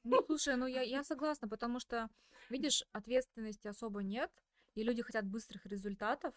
[0.05, 2.09] Ну, слушай, ну я, я согласна, потому что,
[2.49, 4.31] видишь, ответственности особо нет,
[4.75, 6.35] и люди хотят быстрых результатов,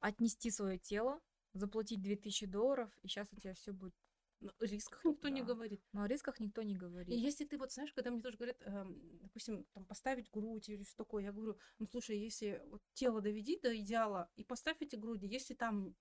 [0.00, 1.20] отнести свое тело,
[1.52, 3.94] заплатить 2000 долларов, и сейчас у тебя все будет.
[4.44, 5.46] Но о рисках никто не Да.
[5.46, 5.80] говорит.
[5.92, 7.20] Но о рисках никто не И говорит.
[7.24, 10.98] если ты вот знаешь, когда мне тоже говорят, эм, допустим, там поставить грудь или что
[10.98, 15.26] такое, я говорю, ну слушай, если вот тело доведи до идеала и поставь эти груди,
[15.26, 15.94] если там,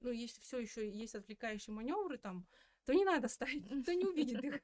[0.00, 2.46] ну если все еще есть отвлекающие маневры там,
[2.84, 4.60] то не надо ставить, никто не увидит их.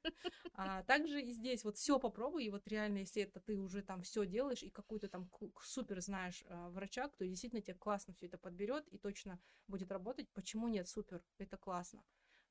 [0.54, 4.02] А также и здесь вот все попробуй, и вот реально, если это ты уже там
[4.02, 5.30] все делаешь и какой-то там
[5.62, 10.30] супер знаешь а, врача, кто действительно тебе классно все это подберет и точно будет работать,
[10.32, 12.02] почему нет, супер, это классно.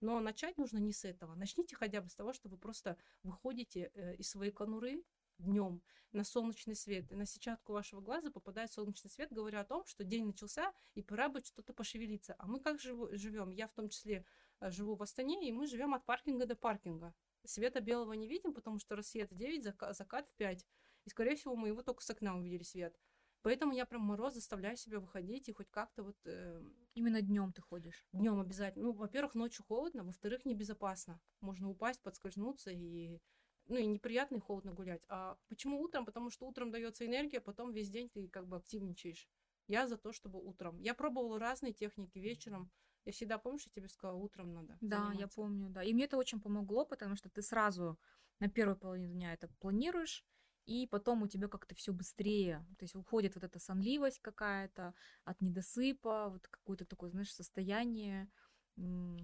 [0.01, 1.35] Но начать нужно не с этого.
[1.35, 5.03] Начните хотя бы с того, что вы просто выходите э, из своей конуры
[5.37, 5.81] днем
[6.11, 10.03] на солнечный свет, и на сетчатку вашего глаза попадает солнечный свет, говоря о том, что
[10.03, 12.35] день начался, и пора бы что-то пошевелиться.
[12.39, 13.49] А мы как живем?
[13.49, 14.25] Я в том числе
[14.59, 17.13] э, живу в Астане, и мы живем от паркинга до паркинга.
[17.43, 20.65] Света белого не видим, потому что рассвет в 9, зака- закат в 5.
[21.05, 22.97] И, скорее всего, мы его только с окна увидели свет.
[23.45, 26.63] Поэтому я прям мороз заставляю себя выходить и хоть как-то вот э,
[26.95, 28.03] Именно днем ты ходишь.
[28.11, 28.85] Днем обязательно.
[28.85, 31.19] Ну, во-первых, ночью холодно, во-вторых, небезопасно.
[31.41, 33.19] Можно упасть, подскользнуться и
[33.67, 35.03] ну и неприятно и холодно гулять.
[35.09, 36.05] А почему утром?
[36.05, 39.29] Потому что утром дается энергия, потом весь день ты как бы активничаешь.
[39.67, 40.79] Я за то, чтобы утром.
[40.79, 42.71] Я пробовала разные техники вечером.
[43.05, 45.35] Я всегда, помнишь, я тебе сказала, утром надо Да, я заниматься.
[45.35, 45.83] помню, да.
[45.83, 47.99] И мне это очень помогло, потому что ты сразу
[48.39, 50.25] на первой половине дня это планируешь,
[50.65, 52.65] и потом у тебя как-то все быстрее.
[52.77, 54.93] То есть уходит вот эта сонливость какая-то
[55.23, 58.29] от недосыпа, вот какое-то такое, знаешь, состояние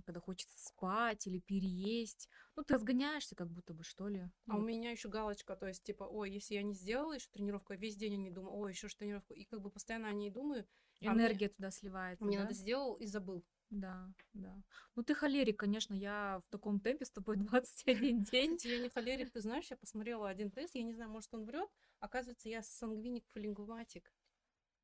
[0.05, 2.29] когда хочется спать или переесть.
[2.55, 4.29] Ну, ты разгоняешься как будто бы, что ли.
[4.47, 7.27] А ну, у меня еще галочка, то есть, типа, ой, если я не сделала еще
[7.31, 10.13] тренировку, я весь день о ней думаю, ой, еще тренировку, и как бы постоянно о
[10.13, 10.65] ней думаю.
[11.01, 12.23] Энергия а мне, туда сливается.
[12.23, 12.43] Мне да?
[12.43, 13.43] надо сделал и забыл.
[13.71, 14.53] Да, да.
[14.95, 18.57] Ну ты холерик, конечно, я в таком темпе с тобой 21 день.
[18.63, 21.69] Я не холерик, ты знаешь, я посмотрела один тест, я не знаю, может он врет.
[21.99, 24.11] Оказывается, я сангвиник флегматик.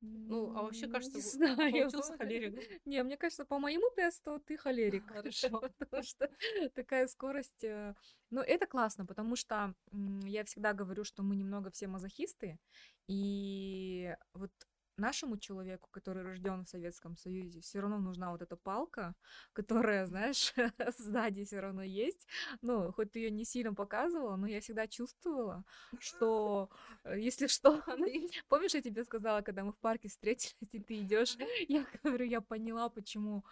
[0.00, 1.56] Ну, а вообще, кажется, не знаю.
[1.56, 2.54] получился холерик.
[2.84, 5.04] Не, мне кажется, по моему тесту ты холерик.
[5.08, 5.60] Хорошо.
[5.76, 6.30] Потому что
[6.74, 7.64] такая скорость...
[8.30, 9.74] Ну, это классно, потому что
[10.24, 12.58] я всегда говорю, что мы немного все мазохисты,
[13.08, 14.52] и вот
[14.98, 19.14] нашему человеку, который рожден в Советском Союзе, все равно нужна вот эта палка,
[19.52, 20.52] которая, знаешь,
[20.98, 22.26] сзади все равно есть.
[22.62, 25.64] Ну, хоть ты ее не сильно показывала, но я всегда чувствовала,
[25.98, 26.70] что
[27.04, 27.82] э, если что,
[28.48, 31.36] помнишь, я тебе сказала, когда мы в парке встретились, и ты идешь,
[31.68, 33.44] я говорю, я поняла, почему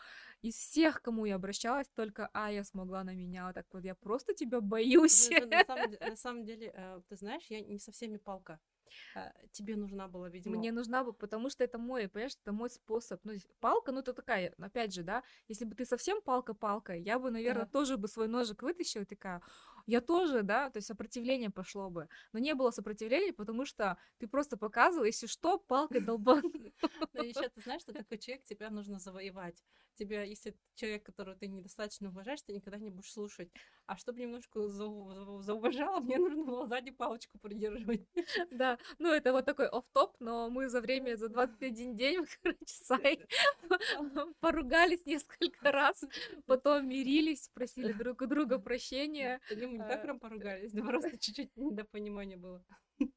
[0.42, 3.46] из всех, кому я обращалась, только а я смогла на меня.
[3.46, 5.30] Вот так вот, я просто тебя боюсь.
[5.30, 8.60] На самом, на самом деле, э, ты знаешь, я не со всеми палка.
[9.14, 10.56] А, тебе нужна была, видимо.
[10.56, 13.20] Мне нужна была, потому что это мой, понимаешь, это мой способ.
[13.24, 17.30] Ну, палка, ну, это такая, опять же, да, если бы ты совсем палка-палка, я бы,
[17.30, 17.72] наверное, ага.
[17.72, 19.42] тоже бы свой ножик вытащила, такая,
[19.86, 22.08] я тоже, да, то есть сопротивление пошло бы.
[22.32, 26.42] Но не было сопротивления, потому что ты просто показывал, если что, палкой долбан.
[27.14, 29.62] Но еще ты знаешь, что такой человек, тебя нужно завоевать.
[29.94, 33.50] Тебя, если человек, которого ты недостаточно уважаешь, ты никогда не будешь слушать.
[33.86, 38.06] А чтобы немножко зауважала, мне нужно было сзади палочку придерживать.
[38.50, 42.58] Да, ну это вот такой оф топ но мы за время, за 21 день, короче,
[42.66, 43.20] сай
[44.40, 46.04] поругались несколько раз,
[46.46, 49.40] потом мирились, просили друг у друга прощения
[49.76, 52.64] не так прям поругались, да просто чуть-чуть недопонимание было.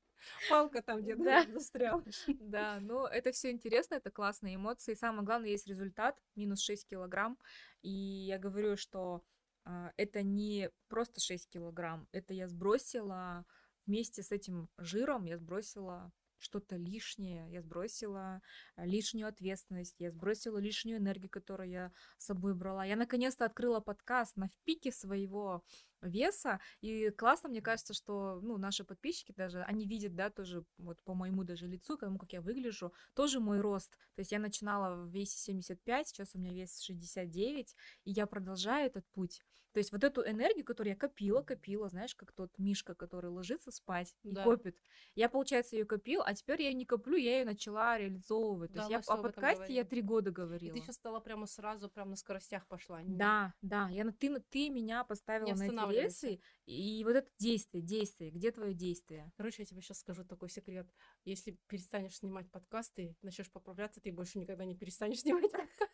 [0.49, 1.45] Палка там где-то да.
[1.51, 2.03] застряла.
[2.39, 4.93] Да, ну это все интересно, это классные эмоции.
[4.93, 7.37] Самое главное, есть результат, минус 6 килограмм.
[7.81, 9.23] И я говорю, что
[9.65, 13.45] э, это не просто 6 килограмм, это я сбросила
[13.85, 18.41] вместе с этим жиром, я сбросила что-то лишнее, я сбросила
[18.75, 22.85] э, лишнюю ответственность, я сбросила лишнюю энергию, которую я с собой брала.
[22.85, 25.63] Я наконец-то открыла подкаст на пике своего
[26.01, 26.59] веса.
[26.81, 31.13] И классно, мне кажется, что, ну, наши подписчики даже, они видят, да, тоже вот по
[31.13, 33.91] моему даже лицу, тому, как я выгляжу, тоже мой рост.
[34.15, 37.75] То есть я начинала в весе 75, сейчас у меня вес 69,
[38.05, 39.41] и я продолжаю этот путь.
[39.73, 43.71] То есть вот эту энергию, которую я копила, копила, знаешь, как тот Мишка, который ложится
[43.71, 44.43] спать и да.
[44.43, 44.81] копит.
[45.15, 48.71] Я, получается, ее копил, а теперь я ее не коплю, я ее начала реализовывать.
[48.71, 50.75] Да, То есть я о подкасте я три года говорила.
[50.75, 53.01] И ты сейчас стала прямо сразу, прям на скоростях пошла.
[53.05, 53.89] Да, да.
[53.89, 58.73] Я, ты, ты меня поставила на эти рельсы, и вот это действие, действие, где твое
[58.73, 59.31] действие?
[59.35, 60.87] Короче, я тебе сейчас скажу такой секрет.
[61.25, 65.87] Если перестанешь снимать подкасты, начнешь поправляться, ты больше никогда не перестанешь снимать подкасты.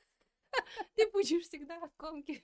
[0.96, 2.44] Ты будешь всегда в комке.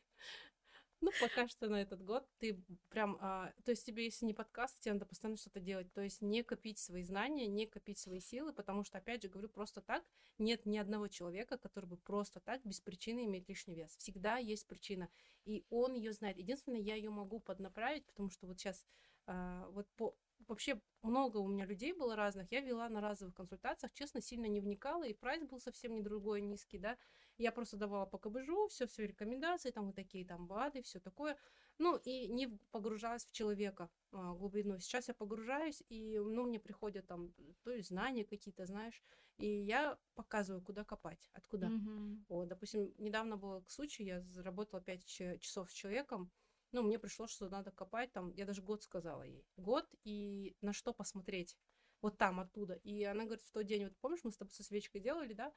[1.02, 3.18] Ну, пока что на этот год ты прям...
[3.20, 5.92] А, то есть тебе, если не подкаст, тебе надо постоянно что-то делать.
[5.94, 9.50] То есть не копить свои знания, не копить свои силы, потому что, опять же, говорю,
[9.50, 10.04] просто так
[10.38, 13.96] нет ни одного человека, который бы просто так, без причины имеет лишний вес.
[13.98, 15.10] Всегда есть причина,
[15.44, 16.38] и он ее знает.
[16.38, 18.86] Единственное, я ее могу поднаправить, потому что вот сейчас
[19.26, 20.16] а, вот по
[20.48, 22.52] вообще много у меня людей было разных.
[22.52, 26.42] Я вела на разовых консультациях, честно, сильно не вникала, и прайс был совсем не другой,
[26.42, 26.98] низкий, да.
[27.38, 31.38] Я просто давала по КБЖУ, все, все рекомендации, там вот такие там БАДы, все такое.
[31.78, 34.80] Ну, и не погружалась в человека а, глубину.
[34.80, 39.02] Сейчас я погружаюсь, и, ну, мне приходят там, то есть знания какие-то, знаешь,
[39.38, 41.68] и я показываю, куда копать, откуда.
[41.68, 42.26] Mm-hmm.
[42.30, 45.06] Вот, допустим, недавно был случай, я заработала 5
[45.40, 46.32] часов с человеком,
[46.72, 50.74] ну, мне пришло, что надо копать там, я даже год сказала ей, год и на
[50.74, 51.58] что посмотреть,
[52.02, 52.76] вот там, оттуда.
[52.76, 55.54] И она говорит, в тот день, вот помнишь, мы с тобой со свечкой делали, да,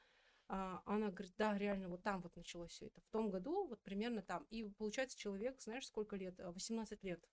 [0.47, 3.01] она говорит, да, реально, вот там вот началось все это.
[3.01, 4.47] В том году, вот примерно там.
[4.51, 6.39] И получается, человек, знаешь, сколько лет?
[6.39, 7.25] 18 лет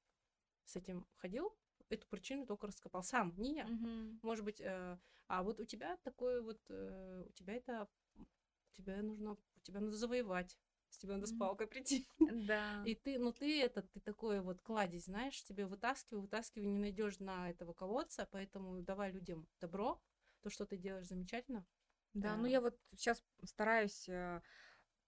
[0.65, 1.53] с этим ходил,
[1.89, 3.65] эту причину только раскопал сам, не я.
[3.65, 4.19] Угу.
[4.21, 4.97] Может быть, э,
[5.27, 7.89] а вот у тебя такое вот, э, у тебя это,
[8.73, 10.57] тебе нужно, у тебя надо завоевать
[10.91, 12.05] с тебя надо с палкой прийти.
[12.19, 12.83] Да.
[12.85, 17.19] И ты, ну ты этот, ты такой вот кладезь, знаешь, тебе вытаскиваю, вытаскиваю, не найдешь
[17.19, 20.01] на этого колодца, поэтому давай людям добро,
[20.41, 21.65] то, что ты делаешь замечательно.
[22.13, 24.41] Да, ну я вот сейчас стараюсь э,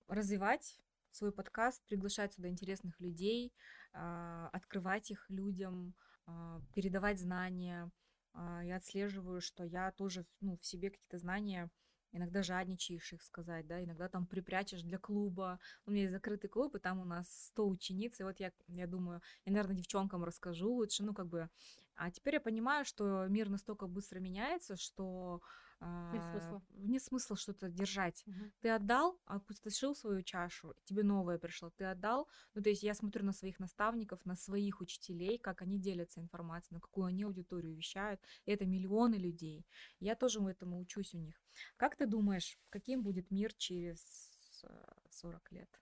[0.08, 0.80] развивать
[1.12, 3.54] свой подкаст, приглашать сюда интересных людей,
[3.93, 5.93] а, открывать их людям,
[6.26, 7.91] а, передавать знания.
[8.34, 11.70] А, я отслеживаю, что я тоже ну, в себе какие-то знания
[12.14, 15.60] иногда жадничаешь их сказать, да, иногда там припрячешь для клуба.
[15.86, 18.88] У меня есть закрытый клуб, и там у нас 100 учениц, и вот я, я
[18.88, 21.49] думаю, я, наверное, девчонкам расскажу лучше, ну, как бы,
[21.96, 25.41] А теперь я понимаю, что мир настолько быстро меняется, что
[25.80, 26.58] Нет смысла.
[26.58, 28.24] а, нет смысла что-то держать.
[28.26, 28.52] Мгм.
[28.62, 32.28] Ты отдал, опустошил свою чашу, тебе новое пришло, ты отдал.
[32.56, 36.76] Ну, то есть я смотрю на своих наставников, на своих учителей, как они делятся информацией,
[36.76, 38.22] на какую они аудиторию вещают.
[38.46, 39.66] И это миллионы людей.
[40.00, 41.41] Я тоже этому учусь у них.
[41.78, 45.82] Как ты думаешь, каким будет мир через э, 40 лет?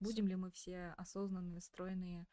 [0.00, 2.26] Будем ли мы все осознанные, стройные,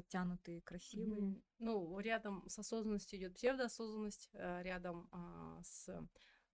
[0.00, 1.20] подтянутые, красивые?
[1.20, 1.42] Мгм.
[1.58, 5.88] Ну, рядом с осознанностью идет псевдоосознанность, э, рядом а, с,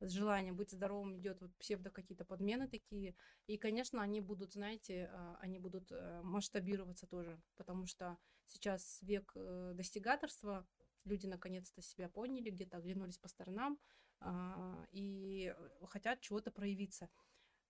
[0.01, 3.15] с желанием быть здоровым идет вот псевдо какие-то подмены такие.
[3.47, 9.33] И, конечно, они будут, знаете, а, они будут э, масштабироваться тоже, потому что сейчас век
[9.37, 10.67] э, достигаторства,
[11.05, 13.79] люди наконец-то себя поняли, где-то оглянулись по сторонам
[14.21, 15.55] а, и
[15.89, 17.09] хотят чего-то проявиться.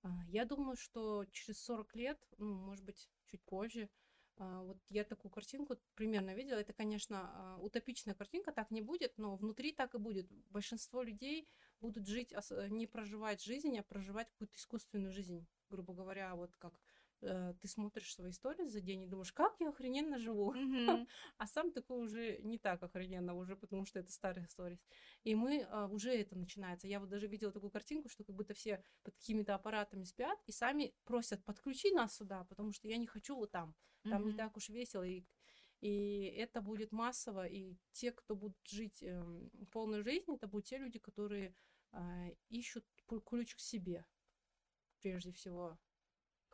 [0.03, 3.91] А, Я думаю, что через 40 лет, ну, может быть, чуть позже,
[4.39, 6.59] вот я такую картинку примерно видела.
[6.59, 10.31] Это, конечно, а, утопичная картинка, так не будет, но внутри так и будет.
[10.51, 11.49] Большинство людей
[11.81, 12.35] будут жить,
[12.71, 15.47] не проживать жизнь, а проживать какую-то искусственную жизнь.
[15.71, 16.79] Грубо говоря, вот как
[17.23, 20.55] э, ты смотришь свои истории за день и думаешь, как я охрененно живу.
[20.55, 21.07] Мгм.
[21.39, 24.79] А сам такой уже не так охрененно уже, потому что это старые сторис.
[25.25, 26.87] И мы а, уже это начинается.
[26.89, 30.53] Я вот даже видела такую картинку, что как будто все под какими-то аппаратами спят и
[30.53, 33.75] сами просят, подключи нас сюда, потому что я не хочу вот там.
[34.09, 34.35] Там не Мгм.
[34.35, 35.03] так уж весело.
[35.03, 35.25] И,
[35.81, 37.47] и это будет массово.
[37.47, 41.55] И те, кто будут жить эм, полной жизнью, это будут те люди, которые
[41.93, 42.85] а, ищут
[43.25, 44.07] ключ к себе,
[45.01, 45.79] прежде всего.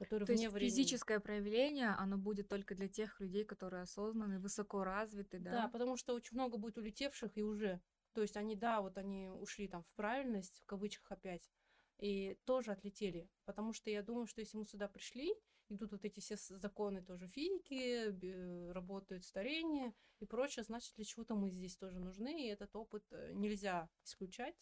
[0.02, 0.70] Которые То есть вне времени.
[0.70, 5.68] физическое проявление, оно будет только для тех людей, которые осознаны, высоко развиты, Да, да?
[5.68, 7.80] потому что очень много будет улетевших и уже.
[8.12, 11.50] То есть они, да, вот они ушли там в правильность, в кавычках опять,
[11.98, 13.30] и тоже отлетели.
[13.44, 15.34] Потому что я думаю, что если мы сюда пришли,
[15.68, 21.50] идут вот эти все законы тоже физики, работает старение и прочее, значит, для чего-то мы
[21.50, 24.54] здесь тоже нужны, и этот опыт э, нельзя исключать.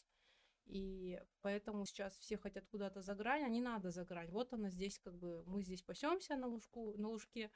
[0.66, 4.30] И поэтому сейчас все хотят куда-то за грань, а не надо за грань.
[4.30, 7.50] Вот она здесь, как бы, мы здесь пасемся на, лужку, на лужке,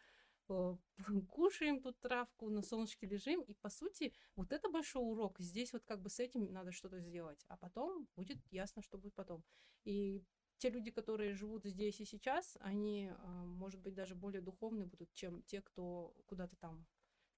[0.48, 0.76] э,
[1.30, 3.42] кушаем тут травку, на солнышке лежим.
[3.42, 5.38] И, по сути, вот это большой урок.
[5.38, 7.44] Здесь вот как бы с этим надо что-то сделать.
[7.48, 9.44] А потом будет ясно, что будет потом.
[9.84, 10.24] И
[10.58, 15.12] те люди, которые живут здесь и сейчас, они, а, может быть, даже более духовны будут,
[15.12, 16.86] чем те, кто куда-то там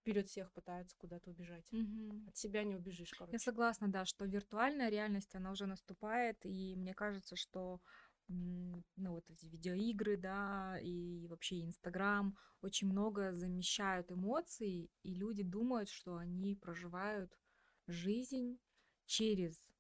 [0.07, 1.73] вперед всех пытается куда-то убежать.
[1.73, 2.29] Мгм.
[2.29, 3.39] От себя не убежишь, Я короче.
[3.39, 7.81] согласна, да, что виртуальная реальность, она уже наступает, и мне кажется, что
[8.29, 8.83] ну,
[9.13, 16.17] вот эти видеоигры, да, и вообще Инстаграм очень много замещают эмоций, и люди думают, что
[16.17, 17.39] они проживают
[17.87, 18.59] жизнь
[19.07, 19.71] через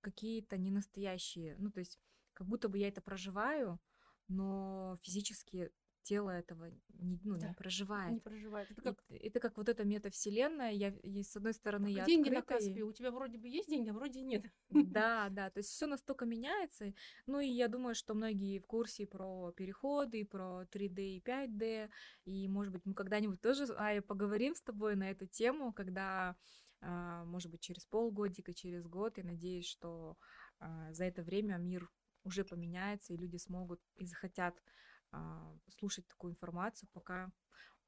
[0.00, 1.98] какие-то ненастоящие, ну, то есть
[2.32, 3.80] как будто бы я это проживаю,
[4.28, 5.70] но физически
[6.02, 6.66] тело этого
[6.98, 8.12] не, ну, не Да, проживает.
[8.14, 8.70] Не проживает.
[8.70, 12.04] Это И как т- Это как вот эта метавселенная, я, и с одной стороны, я
[12.04, 12.82] деньги на открыта, и- Каспи.
[12.82, 14.44] У тебя вроде бы есть деньги, а вроде нет.
[14.70, 16.92] Да, да, то есть все настолько меняется.
[17.26, 21.90] Ну и я думаю, что многие в курсе про переходы, про 3D и 5D.
[22.24, 26.36] И, может быть, мы когда-нибудь тоже, Ая, поговорим с тобой на эту тему, когда,
[26.80, 29.18] а, может быть, через полгодика, через год.
[29.18, 30.16] Я надеюсь, что
[30.58, 31.88] а, за это время мир
[32.24, 34.54] уже поменяется, и люди смогут и захотят
[35.12, 37.30] а, слушать такую информацию, пока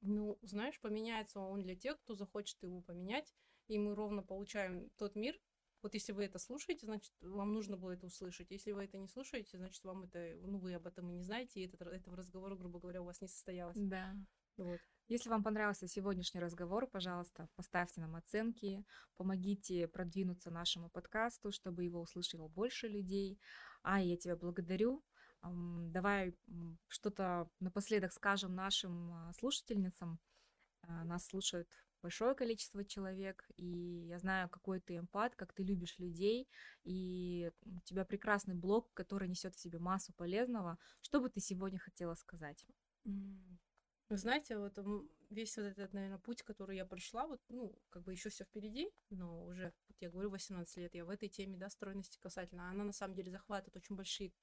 [0.00, 3.34] Ну, знаешь, поменяется он для тех, кто захочет его поменять,
[3.68, 5.38] и мы ровно получаем тот мир.
[5.82, 8.50] Вот если вы это слушаете, значит, вам нужно было это услышать.
[8.50, 11.60] Если вы это не слушаете, значит, вам это, ну, вы об этом и не знаете,
[11.60, 13.76] и этот, этого разговора, грубо говоря, у вас не состоялось.
[13.76, 14.14] да,
[14.56, 14.80] Вот.
[15.08, 18.84] Если вам понравился сегодняшний разговор, пожалуйста, поставьте нам оценки,
[19.16, 23.38] помогите продвинуться нашему подкасту, чтобы его услышало больше людей.
[23.82, 25.02] А я тебя благодарю.
[25.43, 26.34] Давай
[26.88, 30.20] что-то напоследок скажем нашим а, слушательницам.
[30.82, 31.68] А, Нас слушают
[32.03, 36.49] большое количество человек, и я знаю, какой ты эмпат, как ты любишь людей,
[36.84, 40.78] и у тебя прекрасный блог, который несет в себе массу полезного.
[41.01, 42.66] Что бы ты сегодня хотела сказать?
[43.05, 44.78] Вы знаете, вот
[45.30, 48.90] весь вот этот, наверное, путь, который я прошла, вот, ну, как бы еще все впереди,
[49.09, 52.84] но уже, вот я говорю, 18 лет, я в этой теме, да, стройности касательно, она
[52.84, 54.34] на самом деле захватывает очень большие а,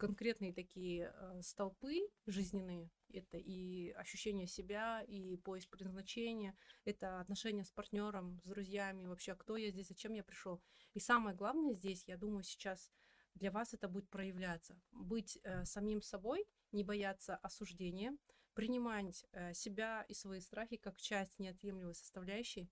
[0.00, 2.90] конкретные такие а, столпы жизненные.
[3.12, 9.56] Это и ощущение себя, и поиск предназначения, это отношения с партнером, с друзьями, вообще, кто
[9.56, 10.62] я здесь, зачем я пришел.
[10.94, 12.90] И самое главное здесь, я думаю, сейчас
[13.34, 14.80] для вас это будет проявляться.
[14.90, 18.16] Быть э, самим собой, не бояться осуждения,
[18.54, 22.70] принимать э, себя и свои страхи как часть неотъемлемой составляющей.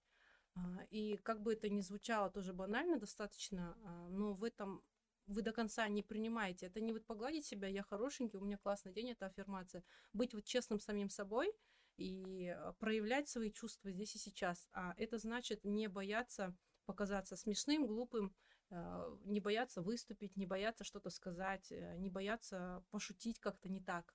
[0.54, 4.82] А, И как бы это ни звучало тоже банально достаточно, а, но в этом
[5.28, 6.66] вы до конца не принимаете.
[6.66, 9.84] Это не вот погладить себя, я хорошенький, у меня классный день, это аффирмация.
[10.12, 11.52] Быть вот честным самим собой
[11.96, 14.68] и э, проявлять свои чувства здесь и сейчас.
[14.72, 16.56] А это значит не бояться
[16.86, 18.34] показаться смешным, глупым,
[18.70, 24.14] э, не бояться выступить, не бояться что-то сказать, э, не бояться пошутить как-то не так.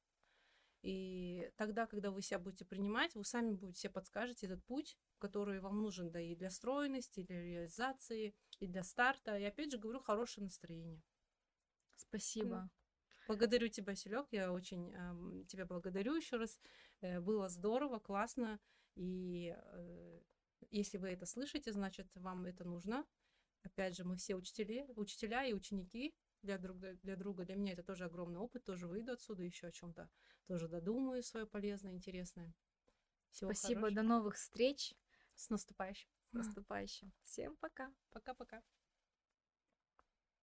[0.82, 5.62] И тогда, когда вы себя будете принимать, вы сами будете себе подскажете этот путь, который
[5.62, 9.38] вам нужен, да, и для стройности, и для реализации, и для старта.
[9.38, 11.02] И опять же говорю, хорошее настроение.
[11.96, 12.70] Спасибо.
[13.28, 14.28] Благодарю тебя, Селек.
[14.32, 16.60] Я очень э, тебя благодарю еще раз.
[17.00, 18.60] Э, было здорово, классно.
[18.96, 20.22] И э,
[20.72, 23.06] если вы это слышите, значит, вам это нужно.
[23.62, 27.46] Опять же, мы все учителя, учителя и ученики для друг для друга.
[27.46, 28.66] Для меня это тоже огромный опыт.
[28.66, 30.10] Тоже выйду отсюда еще о чем-то.
[30.48, 32.54] Тоже додумаю свое полезное, интересное.
[33.32, 33.82] Всего Спасибо.
[33.82, 34.02] Хорошего.
[34.02, 34.94] До новых встреч.
[35.36, 36.10] С наступающим.
[36.32, 37.12] С наступающим.
[37.24, 37.92] Всем пока.
[38.12, 38.62] Пока-пока.